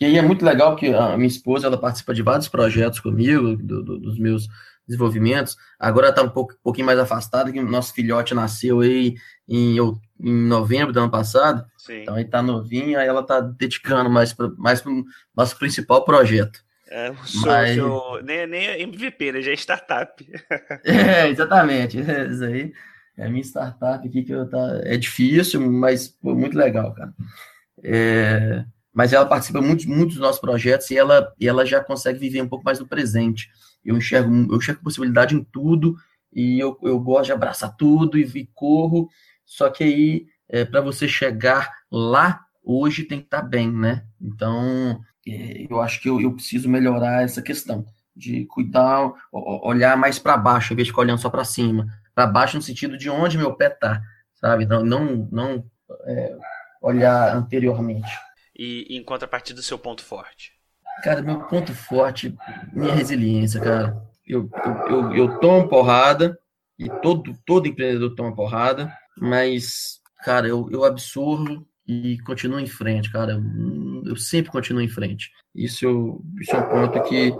[0.00, 3.56] E aí é muito legal que a minha esposa, ela participa de vários projetos comigo,
[3.56, 4.48] do, do, dos meus
[4.86, 5.56] desenvolvimentos.
[5.78, 9.14] Agora está um, pouco, um pouquinho mais afastada, que o nosso filhote nasceu aí
[9.46, 11.64] em, em novembro do ano passado.
[11.76, 12.02] Sim.
[12.02, 15.04] Então ele está novinho, aí ela está dedicando mais para mais o
[15.36, 16.60] nosso principal projeto.
[16.96, 18.24] É, sou, Mas...
[18.24, 19.42] nem, nem é MVP, né?
[19.42, 20.24] Já é startup.
[20.86, 21.98] é, exatamente.
[21.98, 22.72] Isso aí
[23.18, 24.80] é a minha startup aqui que eu tá.
[24.84, 27.12] É difícil, mas pô, muito legal, cara.
[27.82, 32.20] É, mas ela participa muito, muito dos nossos projetos e ela, e ela já consegue
[32.20, 33.50] viver um pouco mais no presente.
[33.84, 35.96] Eu enxergo, eu enxergo possibilidade em tudo
[36.32, 39.08] e eu, eu gosto de abraçar tudo e, e corro.
[39.44, 44.04] Só que aí, é, para você chegar lá, hoje tem que estar tá bem, né?
[44.20, 47.84] Então, é, eu acho que eu, eu preciso melhorar essa questão
[48.14, 51.86] de cuidar, olhar mais para baixo, em vez de ficar olhando só para cima.
[52.14, 54.00] Para baixo no sentido de onde meu pé tá,
[54.34, 54.66] sabe?
[54.66, 55.64] Não, não, não
[56.04, 56.36] é,
[56.80, 58.10] olhar anteriormente.
[58.56, 60.52] E em contrapartida do seu ponto forte?
[61.02, 62.36] Cara, meu ponto forte,
[62.72, 64.00] minha resiliência, cara.
[64.24, 66.38] Eu, eu, eu, eu tomo porrada,
[66.78, 73.12] e todo, todo empreendedor toma porrada, mas, cara, eu, eu absorvo e continuo em frente,
[73.12, 73.40] cara eu
[74.16, 75.30] sempre continuo em frente.
[75.54, 77.32] Isso, eu, isso é um ponto que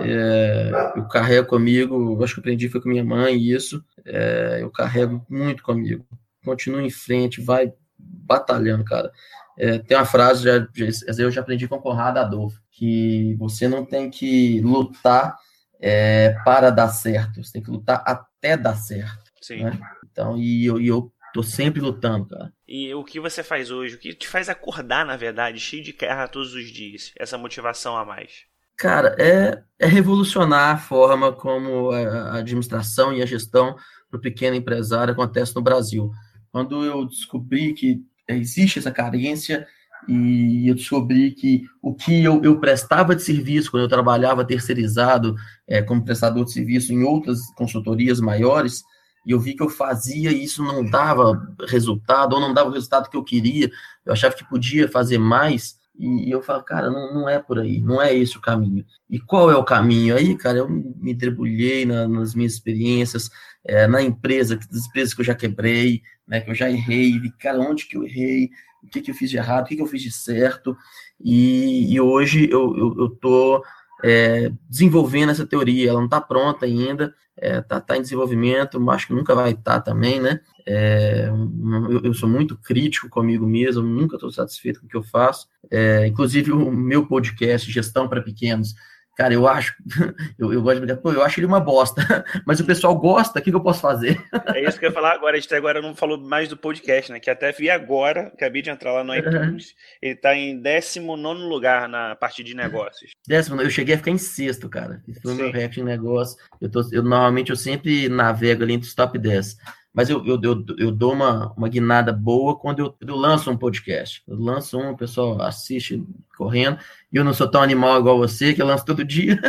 [0.00, 5.24] é, eu carrego comigo, acho que aprendi foi com minha mãe isso, é, eu carrego
[5.28, 6.04] muito comigo.
[6.44, 9.10] Continuo em frente, vai batalhando, cara.
[9.58, 13.66] É, tem uma frase, já, já, eu já aprendi com o Conrado Adolfo, que você
[13.66, 15.36] não tem que lutar
[15.80, 19.30] é, para dar certo, você tem que lutar até dar certo.
[19.42, 19.64] Sim.
[19.64, 19.78] Né?
[20.04, 22.52] Então, e eu, e eu Tô sempre lutando, cara.
[22.68, 23.94] E o que você faz hoje?
[23.94, 27.12] O que te faz acordar, na verdade, cheio de guerra todos os dias?
[27.18, 28.44] Essa motivação a mais?
[28.76, 33.74] Cara, é, é revolucionar a forma como a administração e a gestão
[34.10, 36.10] do pequeno empresário acontece no Brasil.
[36.52, 39.66] Quando eu descobri que existe essa carência
[40.06, 45.34] e eu descobri que o que eu, eu prestava de serviço quando eu trabalhava terceirizado
[45.66, 48.84] é, como prestador de serviço em outras consultorias maiores,
[49.28, 52.72] e eu vi que eu fazia e isso não dava resultado, ou não dava o
[52.72, 53.70] resultado que eu queria,
[54.06, 57.78] eu achava que podia fazer mais, e eu falo, cara, não, não é por aí,
[57.78, 58.86] não é esse o caminho.
[59.10, 60.16] E qual é o caminho?
[60.16, 63.28] Aí, cara, eu me debulhei na, nas minhas experiências,
[63.62, 67.30] é, na empresa, nas empresas que eu já quebrei, né, que eu já errei, vi,
[67.32, 68.48] cara, onde que eu errei,
[68.82, 70.74] o que, que eu fiz de errado, o que, que eu fiz de certo,
[71.22, 73.62] e, e hoje eu, eu, eu tô
[74.02, 79.06] é, desenvolvendo essa teoria, ela não está pronta ainda, é, tá, tá em desenvolvimento, acho
[79.06, 80.40] que nunca vai estar tá também, né?
[80.66, 85.02] É, eu, eu, sou muito crítico comigo mesmo, nunca estou satisfeito com o que eu
[85.02, 85.48] faço.
[85.70, 88.74] É, inclusive, o meu podcast, Gestão para Pequenos,
[89.18, 89.74] Cara, eu acho,
[90.38, 93.40] eu, eu gosto de brincar, pô, eu acho ele uma bosta, mas o pessoal gosta,
[93.40, 94.16] o que, que eu posso fazer?
[94.54, 97.10] É isso que eu ia falar agora, a gente agora não falou mais do podcast,
[97.10, 97.18] né?
[97.18, 101.88] Que até vi agora, acabei de entrar lá no iTunes, ele tá em 19 lugar
[101.88, 103.10] na parte de negócios.
[103.26, 105.02] Décimo, eu cheguei a ficar em sexto, cara.
[105.08, 106.36] Esse foi o meu recorde em negócio.
[106.60, 109.56] Eu, tô, eu normalmente eu sempre navego ali entre os top 10
[109.98, 113.56] mas eu, eu, eu, eu, dou uma, uma guinada boa quando eu, eu lanço um
[113.56, 114.22] podcast.
[114.28, 116.06] Eu lanço um, o pessoal assiste
[116.36, 116.78] correndo,
[117.12, 119.40] e eu não sou tão animal igual você, que eu lanço todo dia.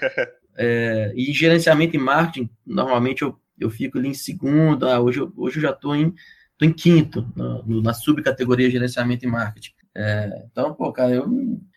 [0.56, 5.30] é, e gerenciamento e marketing, normalmente eu, eu fico ali em segundo, ah, hoje, eu,
[5.36, 6.14] hoje eu já estou em,
[6.56, 9.72] tô em quinto, na, na subcategoria gerenciamento e marketing.
[9.94, 11.28] É, então, pô, cara, eu,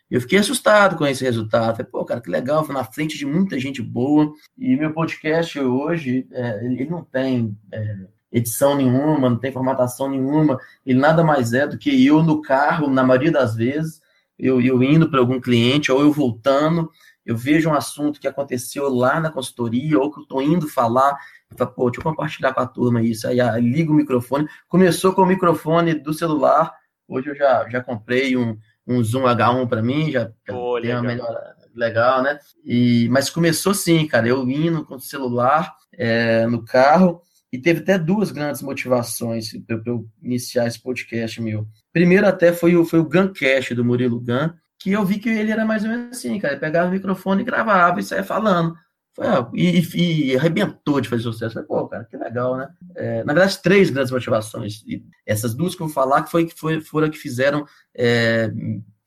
[0.09, 1.75] eu fiquei assustado com esse resultado.
[1.75, 4.31] Falei, pô, cara, que legal, foi na frente de muita gente boa.
[4.57, 10.57] E meu podcast hoje, é, ele não tem é, edição nenhuma, não tem formatação nenhuma,
[10.85, 14.01] ele nada mais é do que eu no carro, na maioria das vezes,
[14.39, 16.89] eu, eu indo para algum cliente, ou eu voltando,
[17.25, 21.17] eu vejo um assunto que aconteceu lá na consultoria, ou que eu estou indo falar,
[21.49, 24.47] eu falo, pô, deixa eu compartilhar com a turma isso, aí, aí ligo o microfone,
[24.67, 26.73] começou com o microfone do celular,
[27.07, 31.03] hoje eu já, já comprei um, um Zoom H1 para mim, já, Pô, tem uma
[31.03, 31.37] melhor
[31.75, 32.39] legal, né?
[32.65, 37.81] E, mas começou sim, cara, eu indo com o celular é, no carro, e teve
[37.81, 41.67] até duas grandes motivações para eu iniciar esse podcast meu.
[41.91, 45.51] Primeiro até foi o, foi o Guncast do Murilo Gun, que eu vi que ele
[45.51, 46.53] era mais ou menos assim, cara.
[46.53, 48.75] Ele pegava o microfone e gravava e saia falando.
[49.13, 51.53] Foi, ah, e, e, arrebentou de fazer sucesso.
[51.53, 52.69] Falei, pô, cara, que legal, né?
[52.95, 54.81] É, na verdade, três grandes motivações.
[54.87, 57.65] E essas duas que eu vou falar que foi, que foi, foram que fizeram.
[57.95, 58.49] É,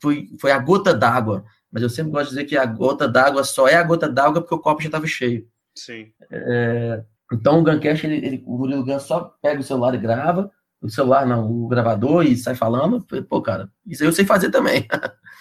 [0.00, 1.44] foi, foi a gota d'água.
[1.72, 4.42] Mas eu sempre gosto de dizer que a gota d'água só é a gota d'água
[4.42, 5.48] porque o copo já estava cheio.
[5.74, 6.12] Sim.
[6.30, 7.02] É,
[7.34, 10.88] então o Guncast, ele, ele, o Murilo Gun só pega o celular e grava, o
[10.88, 13.04] celular não, o gravador e sai falando.
[13.28, 14.86] Pô, cara, isso aí eu sei fazer também.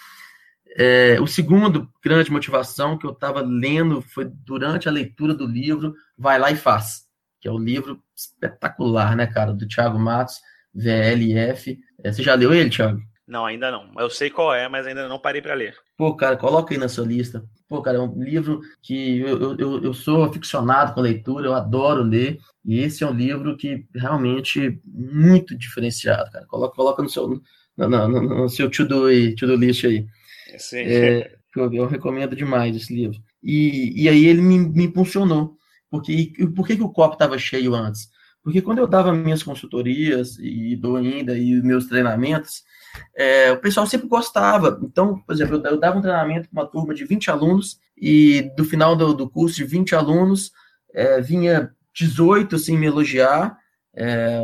[0.76, 5.94] é, o segundo grande motivação que eu estava lendo foi durante a leitura do livro
[6.16, 7.02] Vai Lá e Faz,
[7.40, 10.40] que é o um livro espetacular, né, cara, do Thiago Matos,
[10.74, 11.78] VLF.
[12.02, 13.00] É, você já leu ele, Thiago?
[13.26, 13.90] Não, ainda não.
[13.98, 15.74] Eu sei qual é, mas ainda não parei para ler.
[15.96, 17.44] Pô, cara, coloca aí na sua lista.
[17.74, 22.04] Pô, cara, é um livro que eu, eu, eu sou aficionado com leitura, eu adoro
[22.04, 22.38] ler.
[22.64, 26.46] E esse é um livro que realmente muito diferenciado, cara.
[26.46, 27.42] Coloca, coloca no seu,
[27.76, 30.06] no, no, no seu to-do to list aí.
[30.56, 30.82] Sim.
[30.82, 33.18] É, eu, eu, recomendo demais esse livro.
[33.42, 35.56] E, e aí ele me, me impulsionou.
[35.90, 38.08] Porque, e, por que, que o copo estava cheio antes?
[38.40, 42.62] Porque quando eu dava minhas consultorias e dou ainda e meus treinamentos,
[43.16, 44.78] é, o pessoal sempre gostava.
[44.82, 48.50] Então, por exemplo, eu, eu dava um treinamento para uma turma de 20 alunos e
[48.56, 50.52] do final do, do curso de 20 alunos
[50.92, 53.56] é, vinha 18 assim, me elogiar,
[53.94, 54.40] é,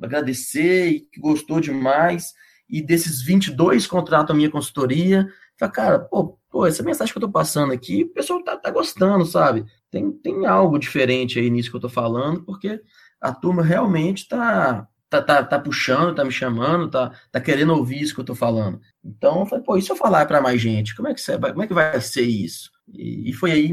[0.00, 2.34] agradecer e que gostou demais.
[2.68, 5.28] E desses 22 contratam a minha consultoria.
[5.72, 9.24] Cara, pô, pô, essa mensagem que eu tô passando aqui, o pessoal tá, tá gostando,
[9.24, 9.64] sabe?
[9.90, 12.80] Tem, tem algo diferente aí nisso que eu tô falando, porque
[13.20, 18.00] a turma realmente tá, tá, tá, tá puxando, tá me chamando, tá, tá querendo ouvir
[18.00, 18.80] isso que eu tô falando.
[19.04, 20.94] Então, eu falei, pô, e se eu falar para mais gente?
[20.96, 21.22] Como é que,
[21.52, 22.70] como é que vai ser isso?
[22.88, 23.70] E, e foi aí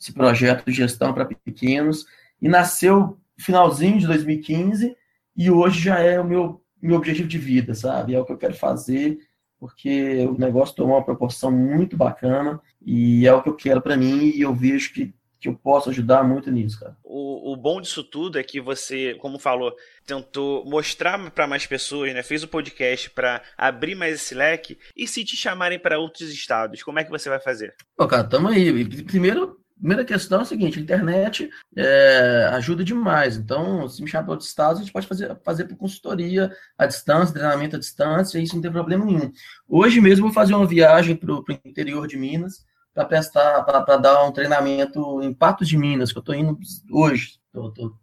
[0.00, 2.04] esse projeto de gestão para pequenos,
[2.42, 4.96] e nasceu finalzinho de 2015,
[5.36, 8.14] e hoje já é o meu, meu objetivo de vida, sabe?
[8.14, 9.18] É o que eu quero fazer,
[9.58, 13.96] porque o negócio tomou uma proporção muito bacana, e é o que eu quero para
[13.96, 16.96] mim, e eu vejo que que eu posso ajudar muito nisso, cara.
[17.04, 19.74] O, o bom disso tudo é que você, como falou,
[20.06, 22.22] tentou mostrar para mais pessoas, né?
[22.22, 24.78] Fez o podcast para abrir mais esse leque.
[24.96, 27.74] E se te chamarem para outros estados, como é que você vai fazer?
[27.96, 28.84] Pô, cara, tamo aí.
[29.04, 33.36] Primeiro, primeira questão é a seguinte: a internet é, ajuda demais.
[33.36, 36.86] Então, se me chamar para outros estados, a gente pode fazer, fazer por consultoria à
[36.86, 39.30] distância, treinamento à distância, isso não tem problema nenhum.
[39.68, 42.64] Hoje mesmo vou fazer uma viagem para o interior de Minas
[42.96, 46.58] para prestar, para dar um treinamento em Patos de Minas, que eu estou indo
[46.90, 47.38] hoje.
[47.52, 47.94] Tô, tô,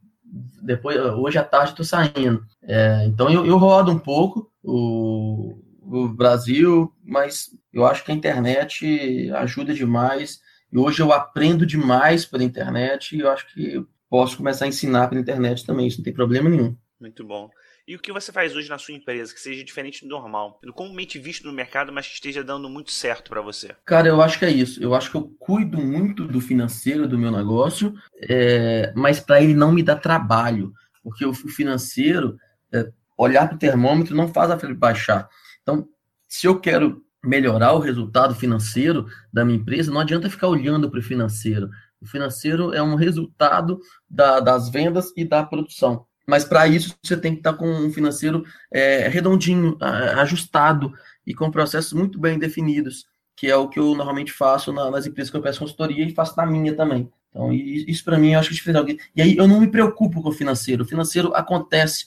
[0.61, 2.45] depois, hoje à tarde estou saindo.
[2.61, 8.15] É, então eu, eu rodo um pouco o, o Brasil, mas eu acho que a
[8.15, 10.39] internet ajuda demais.
[10.71, 15.07] E hoje eu aprendo demais pela internet e eu acho que posso começar a ensinar
[15.07, 16.75] pela internet também, isso não tem problema nenhum.
[16.99, 17.49] Muito bom
[17.87, 21.19] e o que você faz hoje na sua empresa que seja diferente do normal, comumente
[21.19, 23.75] visto no mercado, mas que esteja dando muito certo para você?
[23.85, 24.81] Cara, eu acho que é isso.
[24.81, 29.53] Eu acho que eu cuido muito do financeiro do meu negócio, é, mas para ele
[29.53, 32.37] não me dá trabalho, porque o financeiro,
[32.71, 35.27] é, olhar para o termômetro não faz a febre baixar.
[35.61, 35.87] Então,
[36.27, 40.99] se eu quero melhorar o resultado financeiro da minha empresa, não adianta ficar olhando para
[40.99, 41.69] o financeiro.
[42.01, 46.05] O financeiro é um resultado da, das vendas e da produção.
[46.25, 50.93] Mas para isso você tem que estar tá com um financeiro é, redondinho, ajustado
[51.25, 53.05] e com processos muito bem definidos,
[53.35, 56.13] que é o que eu normalmente faço na, nas empresas que eu peço consultoria e
[56.13, 57.09] faço na minha também.
[57.29, 58.99] Então, isso para mim eu acho que diferente.
[59.15, 60.83] E aí eu não me preocupo com o financeiro.
[60.83, 62.05] O financeiro acontece.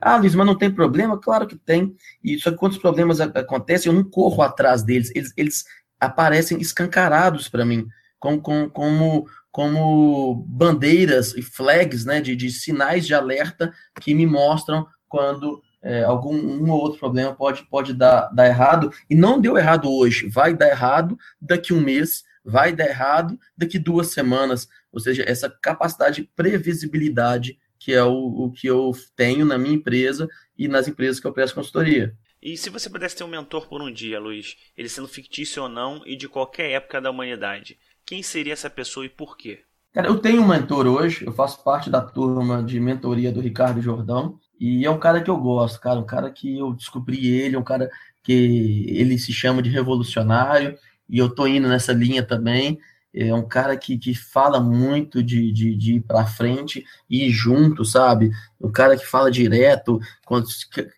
[0.00, 1.18] Ah, Luiz, mas não tem problema?
[1.18, 1.96] Claro que tem.
[2.22, 5.10] E só que quando os problemas acontecem, eu não corro atrás deles.
[5.14, 5.64] Eles, eles
[5.98, 13.06] aparecem escancarados para mim, como, como, como, como bandeiras e flags, né, de, de sinais
[13.06, 18.28] de alerta que me mostram quando é, algum um ou outro problema pode, pode dar,
[18.28, 18.92] dar errado.
[19.08, 23.78] E não deu errado hoje, vai dar errado daqui um mês, vai dar errado daqui
[23.78, 24.68] duas semanas.
[24.92, 29.76] Ou seja, essa capacidade de previsibilidade que é o, o que eu tenho na minha
[29.76, 32.14] empresa e nas empresas que eu presto consultoria.
[32.40, 35.68] E se você pudesse ter um mentor por um dia, Luiz, ele sendo fictício ou
[35.68, 37.78] não e de qualquer época da humanidade,
[38.08, 39.60] quem seria essa pessoa e por quê?
[39.92, 43.82] Cara, eu tenho um mentor hoje, eu faço parte da turma de mentoria do Ricardo
[43.82, 47.54] Jordão, e é um cara que eu gosto, cara, um cara que eu descobri ele,
[47.54, 47.90] um cara
[48.22, 52.78] que ele se chama de revolucionário, e eu tô indo nessa linha também.
[53.12, 57.30] É um cara que, que fala muito de, de, de ir para frente e ir
[57.30, 58.30] junto, sabe?
[58.60, 59.98] Um cara que fala direto.
[60.26, 60.46] Quando,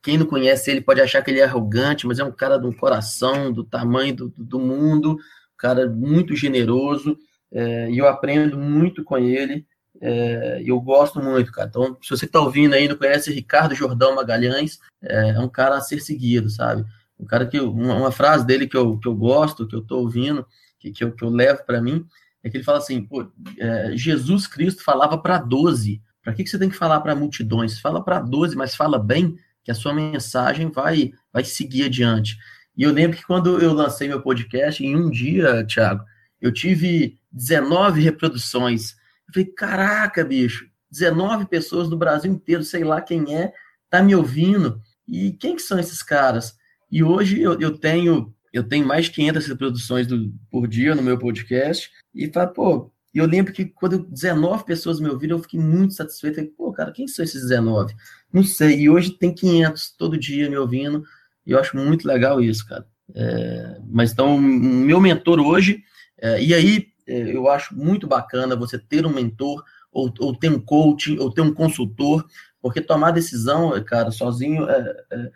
[0.02, 2.74] quem não conhece ele pode achar que ele é arrogante, mas é um cara do
[2.74, 5.18] coração, do tamanho do, do mundo, um
[5.60, 7.18] cara muito generoso.
[7.52, 9.66] É, e eu aprendo muito com ele.
[10.00, 11.68] É, eu gosto muito, cara.
[11.68, 15.76] Então, se você está ouvindo aí, não conhece Ricardo Jordão Magalhães, é, é, um cara
[15.76, 16.84] a ser seguido, sabe?
[17.18, 20.00] Um cara que uma, uma, frase dele que eu, que eu gosto, que eu estou
[20.00, 20.46] ouvindo,
[20.78, 22.06] que, que, eu, que eu levo para mim,
[22.42, 26.00] é que ele fala assim: pô, é, Jesus Cristo falava para 12.
[26.22, 27.78] Para que, que você tem que falar para multidões?
[27.78, 32.38] Fala para 12, mas fala bem, que a sua mensagem vai, vai seguir adiante.
[32.80, 36.02] E eu lembro que quando eu lancei meu podcast, em um dia, Thiago,
[36.40, 38.92] eu tive 19 reproduções.
[39.28, 43.52] Eu falei, caraca, bicho, 19 pessoas do Brasil inteiro, sei lá quem é,
[43.90, 44.80] tá me ouvindo.
[45.06, 46.56] E quem que são esses caras?
[46.90, 51.02] E hoje eu, eu tenho eu tenho mais de 500 reproduções do, por dia no
[51.02, 51.90] meu podcast.
[52.14, 56.36] E fala, pô, eu lembro que quando 19 pessoas me ouviram, eu fiquei muito satisfeito.
[56.36, 57.94] Falei, pô, cara, quem são esses 19?
[58.32, 58.80] Não sei.
[58.80, 61.04] E hoje tem 500 todo dia me ouvindo.
[61.46, 62.86] E eu acho muito legal isso, cara.
[63.14, 65.82] É, mas então, meu mentor hoje,
[66.20, 70.50] é, e aí é, eu acho muito bacana você ter um mentor, ou, ou ter
[70.50, 72.24] um coach, ou ter um consultor,
[72.62, 75.30] porque tomar decisão, cara, sozinho é, é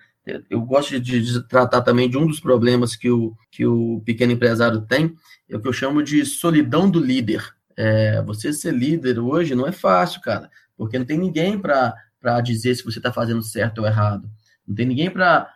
[0.49, 4.33] eu gosto de, de, tratar também de um dos problemas que o, que o pequeno
[4.33, 5.15] empresário tem,
[5.49, 7.45] é o que eu chamo de solidão do líder.
[7.77, 12.75] É, você ser líder hoje não é fácil, cara, porque não tem ninguém para dizer
[12.75, 14.31] se você está fazendo certo ou errado.
[14.67, 15.54] Não tem ninguém para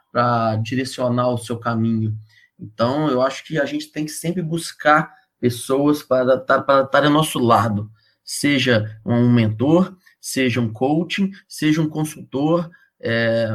[0.62, 2.16] direcionar o seu caminho.
[2.58, 7.06] Então, eu acho que a gente tem que sempre buscar pessoas para estar tá, para
[7.06, 7.90] ao nosso lado,
[8.24, 12.68] seja um mentor, seja um coaching, seja um consultor,
[13.00, 13.48] é,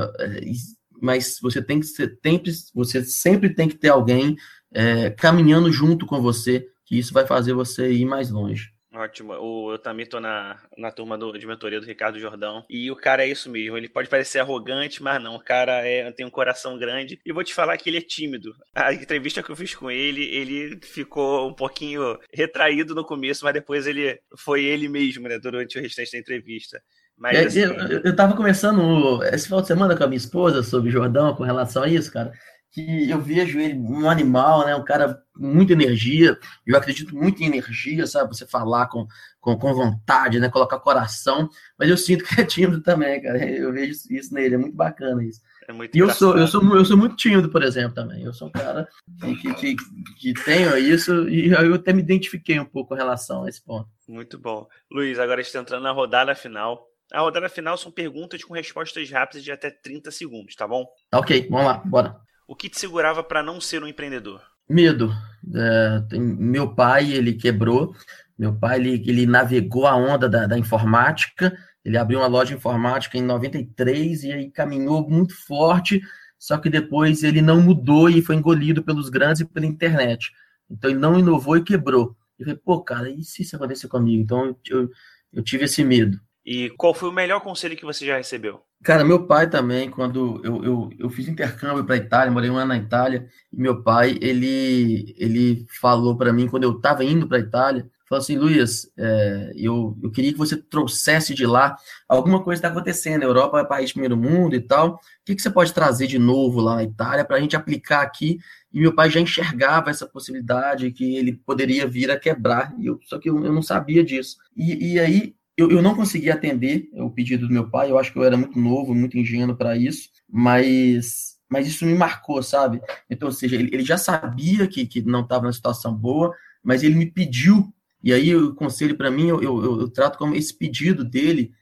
[1.01, 4.37] mas você tem que ser, sempre, você sempre tem que ter alguém
[4.71, 8.72] é, caminhando junto com você, que isso vai fazer você ir mais longe.
[8.93, 9.33] Ótimo.
[9.33, 12.63] eu também tô na, na turma do, de mentoria do Ricardo Jordão.
[12.69, 13.75] E o cara é isso mesmo.
[13.75, 15.35] Ele pode parecer arrogante, mas não.
[15.35, 17.19] O cara é, tem um coração grande.
[17.25, 18.53] E vou te falar que ele é tímido.
[18.75, 23.53] A entrevista que eu fiz com ele, ele ficou um pouquinho retraído no começo, mas
[23.53, 25.39] depois ele foi ele mesmo, né?
[25.39, 26.81] Durante o restante da entrevista.
[27.17, 27.59] Mas, é, assim...
[27.59, 31.43] eu, eu tava conversando esse final de semana com a minha esposa sobre Jordão com
[31.43, 32.31] relação a isso, cara.
[32.73, 34.75] Que eu vejo ele um animal, né?
[34.75, 36.37] Um cara com muita energia.
[36.65, 38.35] Eu acredito muito em energia, sabe?
[38.35, 39.05] Você falar com,
[39.39, 40.49] com, com vontade, né?
[40.49, 41.47] Colocar coração.
[41.77, 43.37] Mas eu sinto que é tímido também, cara.
[43.45, 45.39] Eu vejo isso nele, é muito bacana isso.
[45.67, 48.23] É muito e eu sou, eu, sou, eu sou muito tímido, por exemplo, também.
[48.23, 48.87] Eu sou um cara
[49.21, 49.75] que, que,
[50.19, 53.87] que tenho isso e eu até me identifiquei um pouco com relação a esse ponto.
[54.07, 54.67] Muito bom.
[54.91, 56.85] Luiz, agora está entrando na rodada final.
[57.11, 60.85] A rodada final são perguntas com respostas rápidas de até 30 segundos, tá bom?
[61.13, 62.19] Ok, vamos lá, bora.
[62.47, 64.41] O que te segurava para não ser um empreendedor?
[64.69, 65.13] Medo.
[65.55, 67.95] É, tem, meu pai, ele quebrou.
[68.37, 71.55] Meu pai, ele, ele navegou a onda da, da informática.
[71.83, 76.01] Ele abriu uma loja informática em 93 e aí caminhou muito forte.
[76.37, 80.31] Só que depois ele não mudou e foi engolido pelos grandes e pela internet.
[80.69, 82.15] Então ele não inovou e quebrou.
[82.37, 84.21] Eu falei, pô, cara, e se isso acontecer comigo?
[84.21, 84.89] Então eu,
[85.31, 86.19] eu tive esse medo.
[86.45, 88.61] E qual foi o melhor conselho que você já recebeu?
[88.83, 92.67] Cara, meu pai também, quando eu, eu, eu fiz intercâmbio para Itália, morei um ano
[92.67, 97.39] na Itália, e meu pai, ele, ele falou para mim, quando eu estava indo para
[97.39, 102.59] Itália, falou assim, Luiz, é, eu, eu queria que você trouxesse de lá alguma coisa
[102.59, 103.23] está acontecendo.
[103.23, 104.95] A Europa é país primeiro mundo e tal.
[104.95, 108.01] O que, que você pode trazer de novo lá na Itália para a gente aplicar
[108.01, 108.37] aqui?
[108.71, 112.73] E meu pai já enxergava essa possibilidade que ele poderia vir a quebrar.
[112.81, 114.37] Eu, só que eu, eu não sabia disso.
[114.55, 117.91] E, e aí eu, eu não consegui atender o pedido do meu pai.
[117.91, 120.09] Eu acho que eu era muito novo, muito ingênuo para isso.
[120.29, 122.81] Mas mas isso me marcou, sabe?
[123.07, 126.33] Então, ou seja, ele, ele já sabia que, que não estava numa situação boa,
[126.63, 127.71] mas ele me pediu
[128.03, 131.53] e aí o conselho para mim, eu, eu, eu, trato como esse pedido dele,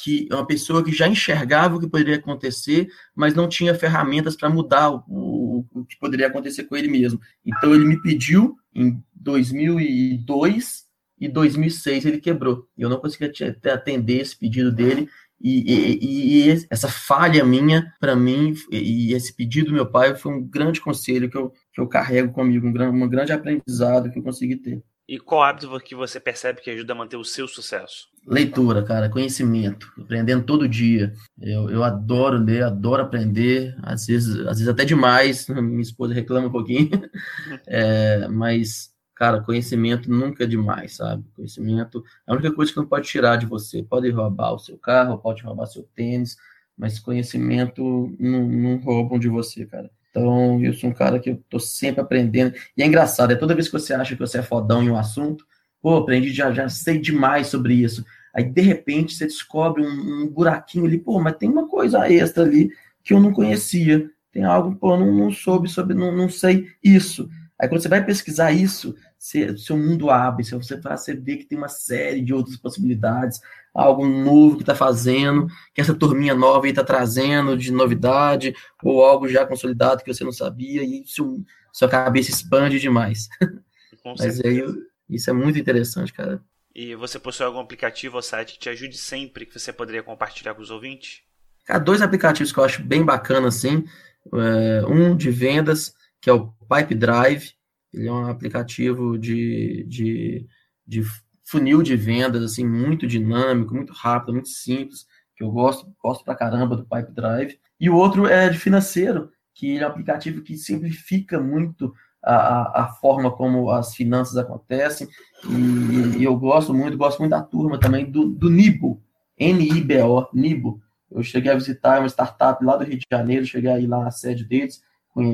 [0.00, 4.36] que é uma pessoa que já enxergava o que poderia acontecer, mas não tinha ferramentas
[4.36, 7.20] para mudar o, o, o, que poderia acontecer com ele mesmo.
[7.44, 10.86] Então ele me pediu em 2002
[11.20, 12.66] e 2006 ele quebrou.
[12.76, 13.32] Eu não conseguia
[13.72, 15.08] atender esse pedido dele
[15.40, 20.32] e, e, e, essa falha minha, para mim, e esse pedido do meu pai foi
[20.32, 24.18] um grande conselho que eu, que eu carrego comigo, um, grande, um grande aprendizado que
[24.18, 24.82] eu consegui ter.
[25.08, 28.08] E qual hábito que você percebe que ajuda a manter o seu sucesso?
[28.26, 31.14] Leitura, cara, conhecimento, aprendendo todo dia.
[31.40, 35.48] Eu, eu adoro ler, adoro aprender, às vezes, às vezes até demais.
[35.48, 36.90] Minha esposa reclama um pouquinho,
[37.66, 41.24] é, mas, cara, conhecimento nunca é demais, sabe?
[41.34, 43.82] Conhecimento é a única coisa que não pode tirar de você.
[43.82, 46.36] Pode roubar o seu carro, pode roubar seu tênis,
[46.76, 49.90] mas conhecimento não, não roubam de você, cara.
[50.10, 52.54] Então, eu sou um cara que eu tô sempre aprendendo.
[52.76, 54.96] E é engraçado, é toda vez que você acha que você é fodão em um
[54.96, 55.44] assunto,
[55.82, 58.04] pô, aprendi, já, já sei demais sobre isso.
[58.32, 62.44] Aí, de repente, você descobre um, um buraquinho ali, pô, mas tem uma coisa extra
[62.44, 62.70] ali
[63.02, 64.08] que eu não conhecia.
[64.30, 67.28] Tem algo, pô, não, não soube sobre, não, não sei isso.
[67.60, 71.58] Aí, quando você vai pesquisar isso, você, seu mundo abre, você, você vê que tem
[71.58, 73.40] uma série de outras possibilidades
[73.74, 79.28] algo novo que está fazendo, que essa turminha nova está trazendo de novidade, ou algo
[79.28, 83.28] já consolidado que você não sabia, e isso, sua cabeça expande demais.
[84.18, 84.64] Mas aí,
[85.08, 86.42] isso é muito interessante, cara.
[86.74, 90.54] E você possui algum aplicativo ou site que te ajude sempre, que você poderia compartilhar
[90.54, 91.20] com os ouvintes?
[91.64, 93.84] Cara, dois aplicativos que eu acho bem bacana, assim.
[94.32, 97.52] É, um de vendas, que é o Pipe Drive.
[97.92, 100.46] Ele é um aplicativo de, de,
[100.86, 101.02] de
[101.44, 106.34] funil de vendas, assim, muito dinâmico, muito rápido, muito simples, que eu gosto, gosto pra
[106.34, 107.58] caramba do Pipe Drive.
[107.80, 112.88] E o outro é de financeiro, que é um aplicativo que simplifica muito a, a,
[112.88, 115.08] forma como as finanças acontecem.
[115.48, 119.02] E, e, eu gosto muito, gosto muito da turma também do, do Nibo,
[119.38, 120.82] N-I-B-O, Nibo.
[121.10, 124.10] Eu cheguei a visitar uma startup lá do Rio de Janeiro, cheguei aí lá na
[124.10, 124.82] sede deles,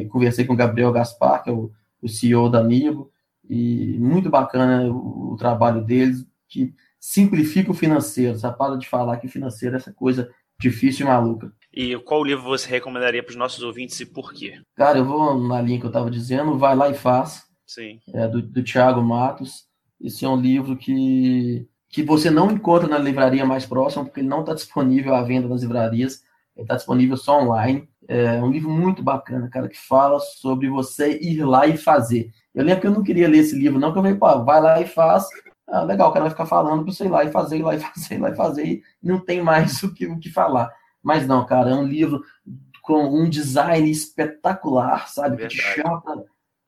[0.08, 1.70] conversei com o Gabriel Gaspar, que é o,
[2.02, 3.10] o CEO da Nibo,
[3.48, 9.18] e muito bacana o, o trabalho deles, que simplifica o financeiro, só para de falar
[9.18, 11.52] que financeiro é essa coisa difícil e maluca.
[11.72, 14.60] E qual livro você recomendaria para os nossos ouvintes e por quê?
[14.76, 18.00] Cara, eu vou na linha que eu estava dizendo, Vai Lá e Faz, Sim.
[18.12, 19.64] É, do, do Tiago Matos.
[20.00, 24.28] Esse é um livro que, que você não encontra na livraria mais próxima, porque ele
[24.28, 26.22] não está disponível à venda nas livrarias,
[26.54, 27.88] ele está disponível só online.
[28.08, 32.30] É um livro muito bacana, cara, que fala sobre você ir lá e fazer.
[32.54, 34.60] Eu lembro que eu não queria ler esse livro, não, que eu falei, pô, vai
[34.60, 35.26] lá e faz.
[35.66, 37.74] Ah, legal, o cara vai ficar falando para você ir lá e fazer, ir lá
[37.74, 40.70] e fazer, ir lá e fazer, e não tem mais o que, o que falar.
[41.02, 42.22] Mas não, cara, é um livro
[42.82, 45.38] com um design espetacular, sabe?
[45.38, 46.16] Que te chama, pra,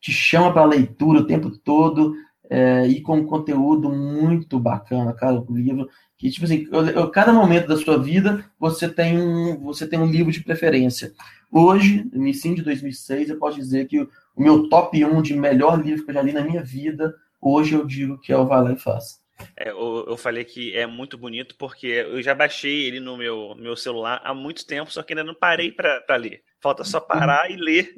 [0.00, 2.14] te chama para leitura o tempo todo
[2.48, 5.40] é, e com conteúdo muito bacana, cara.
[5.40, 9.86] O livro que, tipo assim, eu, cada momento da sua vida você tem um, você
[9.86, 11.12] tem um livro de preferência.
[11.50, 15.82] Hoje, no início de 2006, eu posso dizer que o meu top 1 de melhor
[15.82, 18.62] livro que eu já li na minha vida, hoje eu digo que é o Vai
[18.62, 19.18] Lá e Faça.
[19.56, 23.54] É, eu, eu, falei que é muito bonito porque eu já baixei ele no meu,
[23.54, 26.42] meu celular há muito tempo, só que ainda não parei para ler.
[26.58, 27.94] Falta só parar e ler,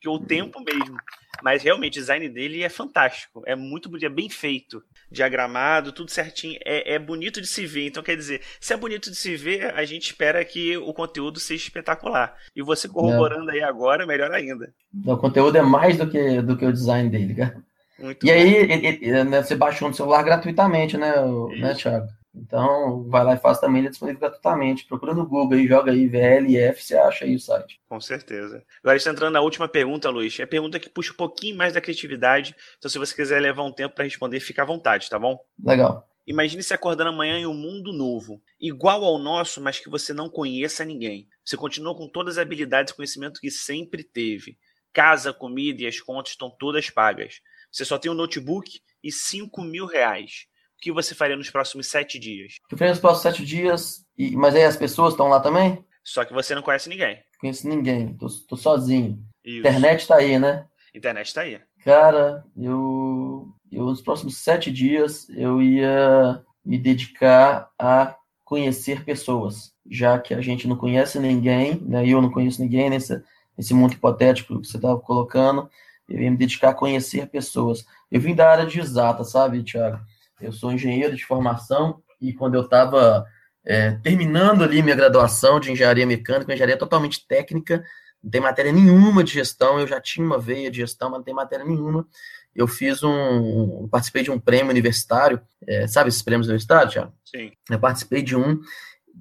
[0.00, 0.96] que o tempo mesmo.
[1.42, 6.10] Mas realmente o design dele é fantástico, é muito bonito, é bem feito, diagramado, tudo
[6.10, 7.86] certinho, é, é bonito de se ver.
[7.86, 11.38] Então, quer dizer, se é bonito de se ver, a gente espera que o conteúdo
[11.38, 12.34] seja espetacular.
[12.56, 13.54] E você corroborando é.
[13.54, 14.72] aí agora, melhor ainda.
[15.06, 17.62] O conteúdo é mais do que, do que o design dele, cara.
[17.98, 18.32] Muito e bom.
[18.32, 21.12] aí, ele, ele, né, você baixou no celular gratuitamente, né,
[21.60, 22.08] né Thiago?
[22.40, 24.86] Então, vai lá e faz também, ele é disponível gratuitamente.
[24.86, 27.80] Procura no Google e joga aí VLF, você acha aí o site.
[27.88, 28.62] Com certeza.
[28.82, 30.38] Agora está entrando na última pergunta, Luiz.
[30.38, 32.54] É a pergunta que puxa um pouquinho mais da criatividade.
[32.78, 35.38] Então, se você quiser levar um tempo para responder, fica à vontade, tá bom?
[35.62, 36.08] Legal.
[36.26, 40.28] Imagine se acordando amanhã em um mundo novo, igual ao nosso, mas que você não
[40.28, 41.26] conheça ninguém.
[41.42, 44.58] Você continua com todas as habilidades e conhecimento que sempre teve.
[44.92, 47.40] Casa, comida e as contas estão todas pagas.
[47.72, 50.46] Você só tem um notebook e 5 mil reais
[50.80, 52.54] que você faria nos próximos sete dias?
[52.70, 55.84] Eu faria nos próximos sete dias, e, mas aí as pessoas estão lá também?
[56.04, 57.18] Só que você não conhece ninguém.
[57.40, 59.22] Conheço ninguém, tô, tô sozinho.
[59.44, 59.60] Isso.
[59.60, 60.66] Internet tá aí, né?
[60.94, 61.60] Internet tá aí.
[61.84, 70.18] Cara, eu, eu nos próximos sete dias, eu ia me dedicar a conhecer pessoas, já
[70.18, 72.06] que a gente não conhece ninguém, né?
[72.06, 73.22] Eu não conheço ninguém nesse,
[73.56, 75.68] nesse mundo hipotético que você estava colocando.
[76.08, 77.84] Eu ia me dedicar a conhecer pessoas.
[78.10, 80.00] Eu vim da área de exata, sabe, Tiago?
[80.40, 83.26] Eu sou engenheiro de formação e quando eu estava
[83.64, 87.84] é, terminando ali minha graduação de engenharia mecânica, engenharia totalmente técnica,
[88.22, 91.24] não tem matéria nenhuma de gestão, eu já tinha uma veia de gestão, mas não
[91.24, 92.06] tem matéria nenhuma.
[92.54, 93.86] Eu fiz um.
[93.88, 97.12] participei de um prêmio universitário, é, sabe esses prêmios universitários, Tiago?
[97.24, 97.52] Sim.
[97.70, 98.60] Eu participei de um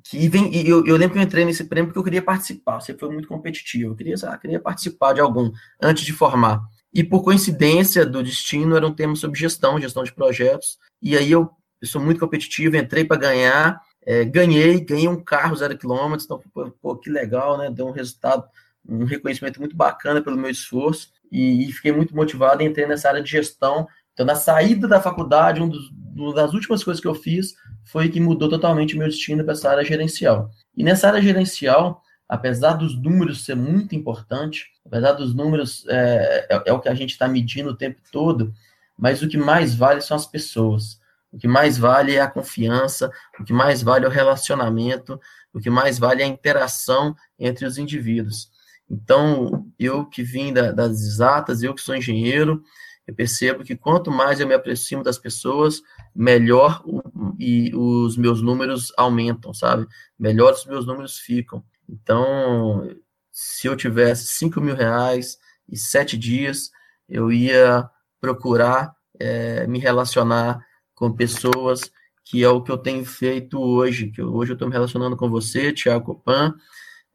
[0.03, 0.53] que vem.
[0.55, 3.09] E eu, eu lembro que eu entrei nesse prêmio porque eu queria participar, você foi
[3.09, 5.51] muito competitivo, eu queria, lá, queria participar de algum
[5.81, 6.61] antes de formar.
[6.97, 10.79] E por coincidência do destino, era um tema sobre gestão, gestão de projetos.
[10.99, 11.47] E aí eu,
[11.79, 16.41] eu sou muito competitivo, entrei para ganhar, é, ganhei, ganhei um carro zero quilômetros, então,
[16.81, 17.69] pô, que legal, né?
[17.69, 18.45] Deu um resultado,
[18.83, 23.21] um reconhecimento muito bacana pelo meu esforço e, e fiquei muito motivado entrei nessa área
[23.21, 23.87] de gestão.
[24.13, 27.53] Então, na saída da faculdade, um dos, uma das últimas coisas que eu fiz
[27.85, 30.49] foi que mudou totalmente o meu destino para essa área gerencial.
[30.75, 36.63] E nessa área gerencial, apesar dos números ser muito importante, apesar dos números é, é,
[36.67, 38.53] é o que a gente está medindo o tempo todo,
[38.97, 40.99] mas o que mais vale são as pessoas.
[41.31, 45.19] O que mais vale é a confiança, o que mais vale é o relacionamento,
[45.53, 48.49] o que mais vale é a interação entre os indivíduos.
[48.89, 52.63] Então, eu que vim da, das exatas, eu que sou engenheiro,
[53.05, 55.81] eu percebo que quanto mais eu me aproximo das pessoas,
[56.15, 57.01] melhor o,
[57.39, 59.87] e os meus números aumentam, sabe?
[60.17, 61.63] Melhor os meus números ficam.
[61.87, 62.89] Então,
[63.31, 65.37] se eu tivesse 5 mil reais
[65.69, 66.71] e sete dias,
[67.07, 70.65] eu ia procurar é, me relacionar
[70.95, 71.91] com pessoas,
[72.25, 75.29] que é o que eu tenho feito hoje, que hoje eu estou me relacionando com
[75.29, 76.55] você, Tiago Copan,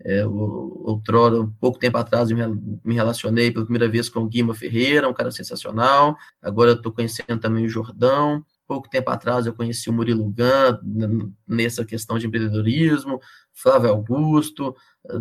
[0.04, 2.36] é, outrora, um pouco tempo atrás, eu
[2.84, 6.16] me relacionei pela primeira vez com o Guima Ferreira, um cara sensacional.
[6.40, 8.44] Agora estou conhecendo também o Jordão.
[8.66, 10.80] Pouco tempo atrás eu conheci o Murilo Gan
[11.46, 13.20] nessa questão de empreendedorismo,
[13.52, 14.74] Flávio Augusto,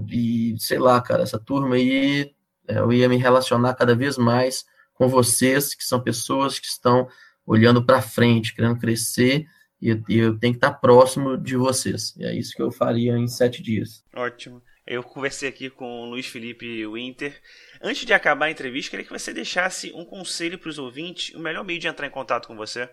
[0.09, 2.33] e sei lá, cara, essa turma aí,
[2.67, 4.63] é, eu ia me relacionar cada vez mais
[4.93, 7.07] com vocês, que são pessoas que estão
[7.45, 9.45] olhando para frente, querendo crescer,
[9.81, 12.15] e eu tenho que estar próximo de vocês.
[12.15, 14.03] E é isso que eu faria em sete dias.
[14.15, 14.61] Ótimo.
[14.85, 17.39] Eu conversei aqui com o Luiz Felipe Winter.
[17.81, 21.39] Antes de acabar a entrevista, queria que você deixasse um conselho para os ouvintes, o
[21.39, 22.89] melhor meio de entrar em contato com você.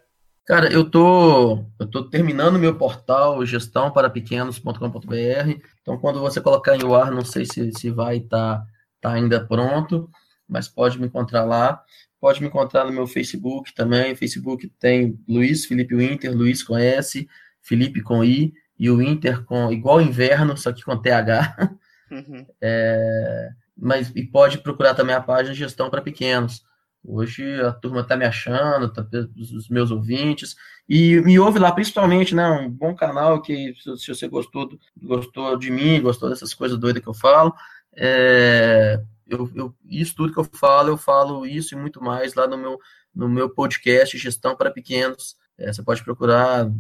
[0.49, 5.61] Cara, eu tô, eu tô terminando meu portal gestão para pequenos.com.br.
[5.83, 8.67] Então, quando você colocar em ar, não sei se, se vai estar tá,
[8.99, 10.11] tá ainda pronto,
[10.49, 11.85] mas pode me encontrar lá.
[12.19, 14.17] Pode me encontrar no meu Facebook também.
[14.17, 17.29] Facebook tem Luiz Felipe Winter, Luiz com S,
[17.61, 21.77] Felipe com I e o Inter com igual inverno, só que com TH.
[22.11, 22.47] Uhum.
[22.59, 26.65] É, mas e pode procurar também a página Gestão para Pequenos.
[27.11, 29.03] Hoje a turma está me achando, tá,
[29.35, 30.55] os meus ouvintes,
[30.87, 32.47] e me ouve lá, principalmente, né?
[32.51, 34.69] Um bom canal que, se você gostou,
[35.01, 37.55] gostou de mim, gostou dessas coisas doidas que eu falo,
[37.97, 42.47] é, eu, eu, isso tudo que eu falo, eu falo isso e muito mais lá
[42.47, 42.79] no meu,
[43.15, 45.35] no meu podcast Gestão para Pequenos.
[45.57, 46.71] É, você pode procurar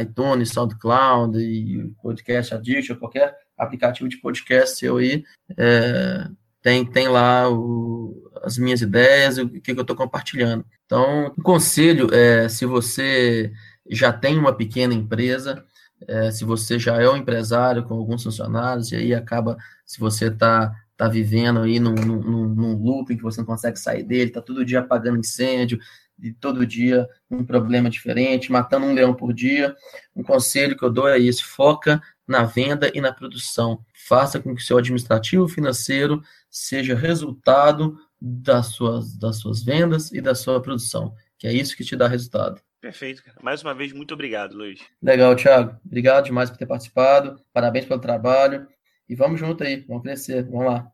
[0.00, 5.24] iTunes, SoundCloud e Podcast Addiction, qualquer aplicativo de podcast seu aí,
[5.56, 6.28] é,
[6.62, 10.64] tem, tem lá o, as minhas ideias, o que, que eu estou compartilhando.
[10.86, 13.52] Então, um conselho é, se você
[13.90, 15.64] já tem uma pequena empresa,
[16.06, 20.26] é, se você já é um empresário com alguns funcionários, e aí acaba, se você
[20.26, 24.42] está tá vivendo aí num, num, num looping que você não consegue sair dele, está
[24.42, 25.78] todo dia apagando incêndio,
[26.18, 29.74] de todo dia um problema diferente, matando um leão por dia.
[30.14, 33.84] Um conselho que eu dou é esse: foca na venda e na produção.
[33.94, 40.20] Faça com que o seu administrativo financeiro seja resultado das suas, das suas vendas e
[40.20, 42.60] da sua produção, que é isso que te dá resultado.
[42.80, 43.38] Perfeito, cara.
[43.42, 44.80] Mais uma vez, muito obrigado, Luiz.
[45.02, 45.78] Legal, Thiago.
[45.84, 47.40] Obrigado demais por ter participado.
[47.52, 48.68] Parabéns pelo trabalho.
[49.08, 50.44] E vamos junto aí, vamos crescer.
[50.44, 50.92] Vamos lá.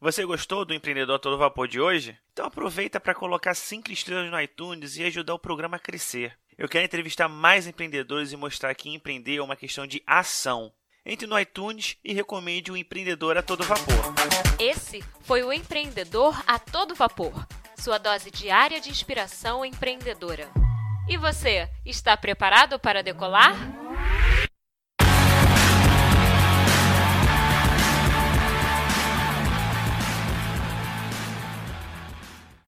[0.00, 2.18] Você gostou do Empreendedor Todo Vapor de hoje?
[2.32, 6.36] Então aproveita para colocar 5 estrelas no iTunes e ajudar o programa a crescer.
[6.58, 10.70] Eu quero entrevistar mais empreendedores e mostrar que empreender é uma questão de ação.
[11.04, 14.14] Entre no iTunes e recomende o Empreendedor a Todo Vapor.
[14.58, 17.46] Esse foi o Empreendedor a Todo Vapor,
[17.78, 20.50] sua dose diária de inspiração empreendedora.
[21.08, 23.85] E você, está preparado para decolar?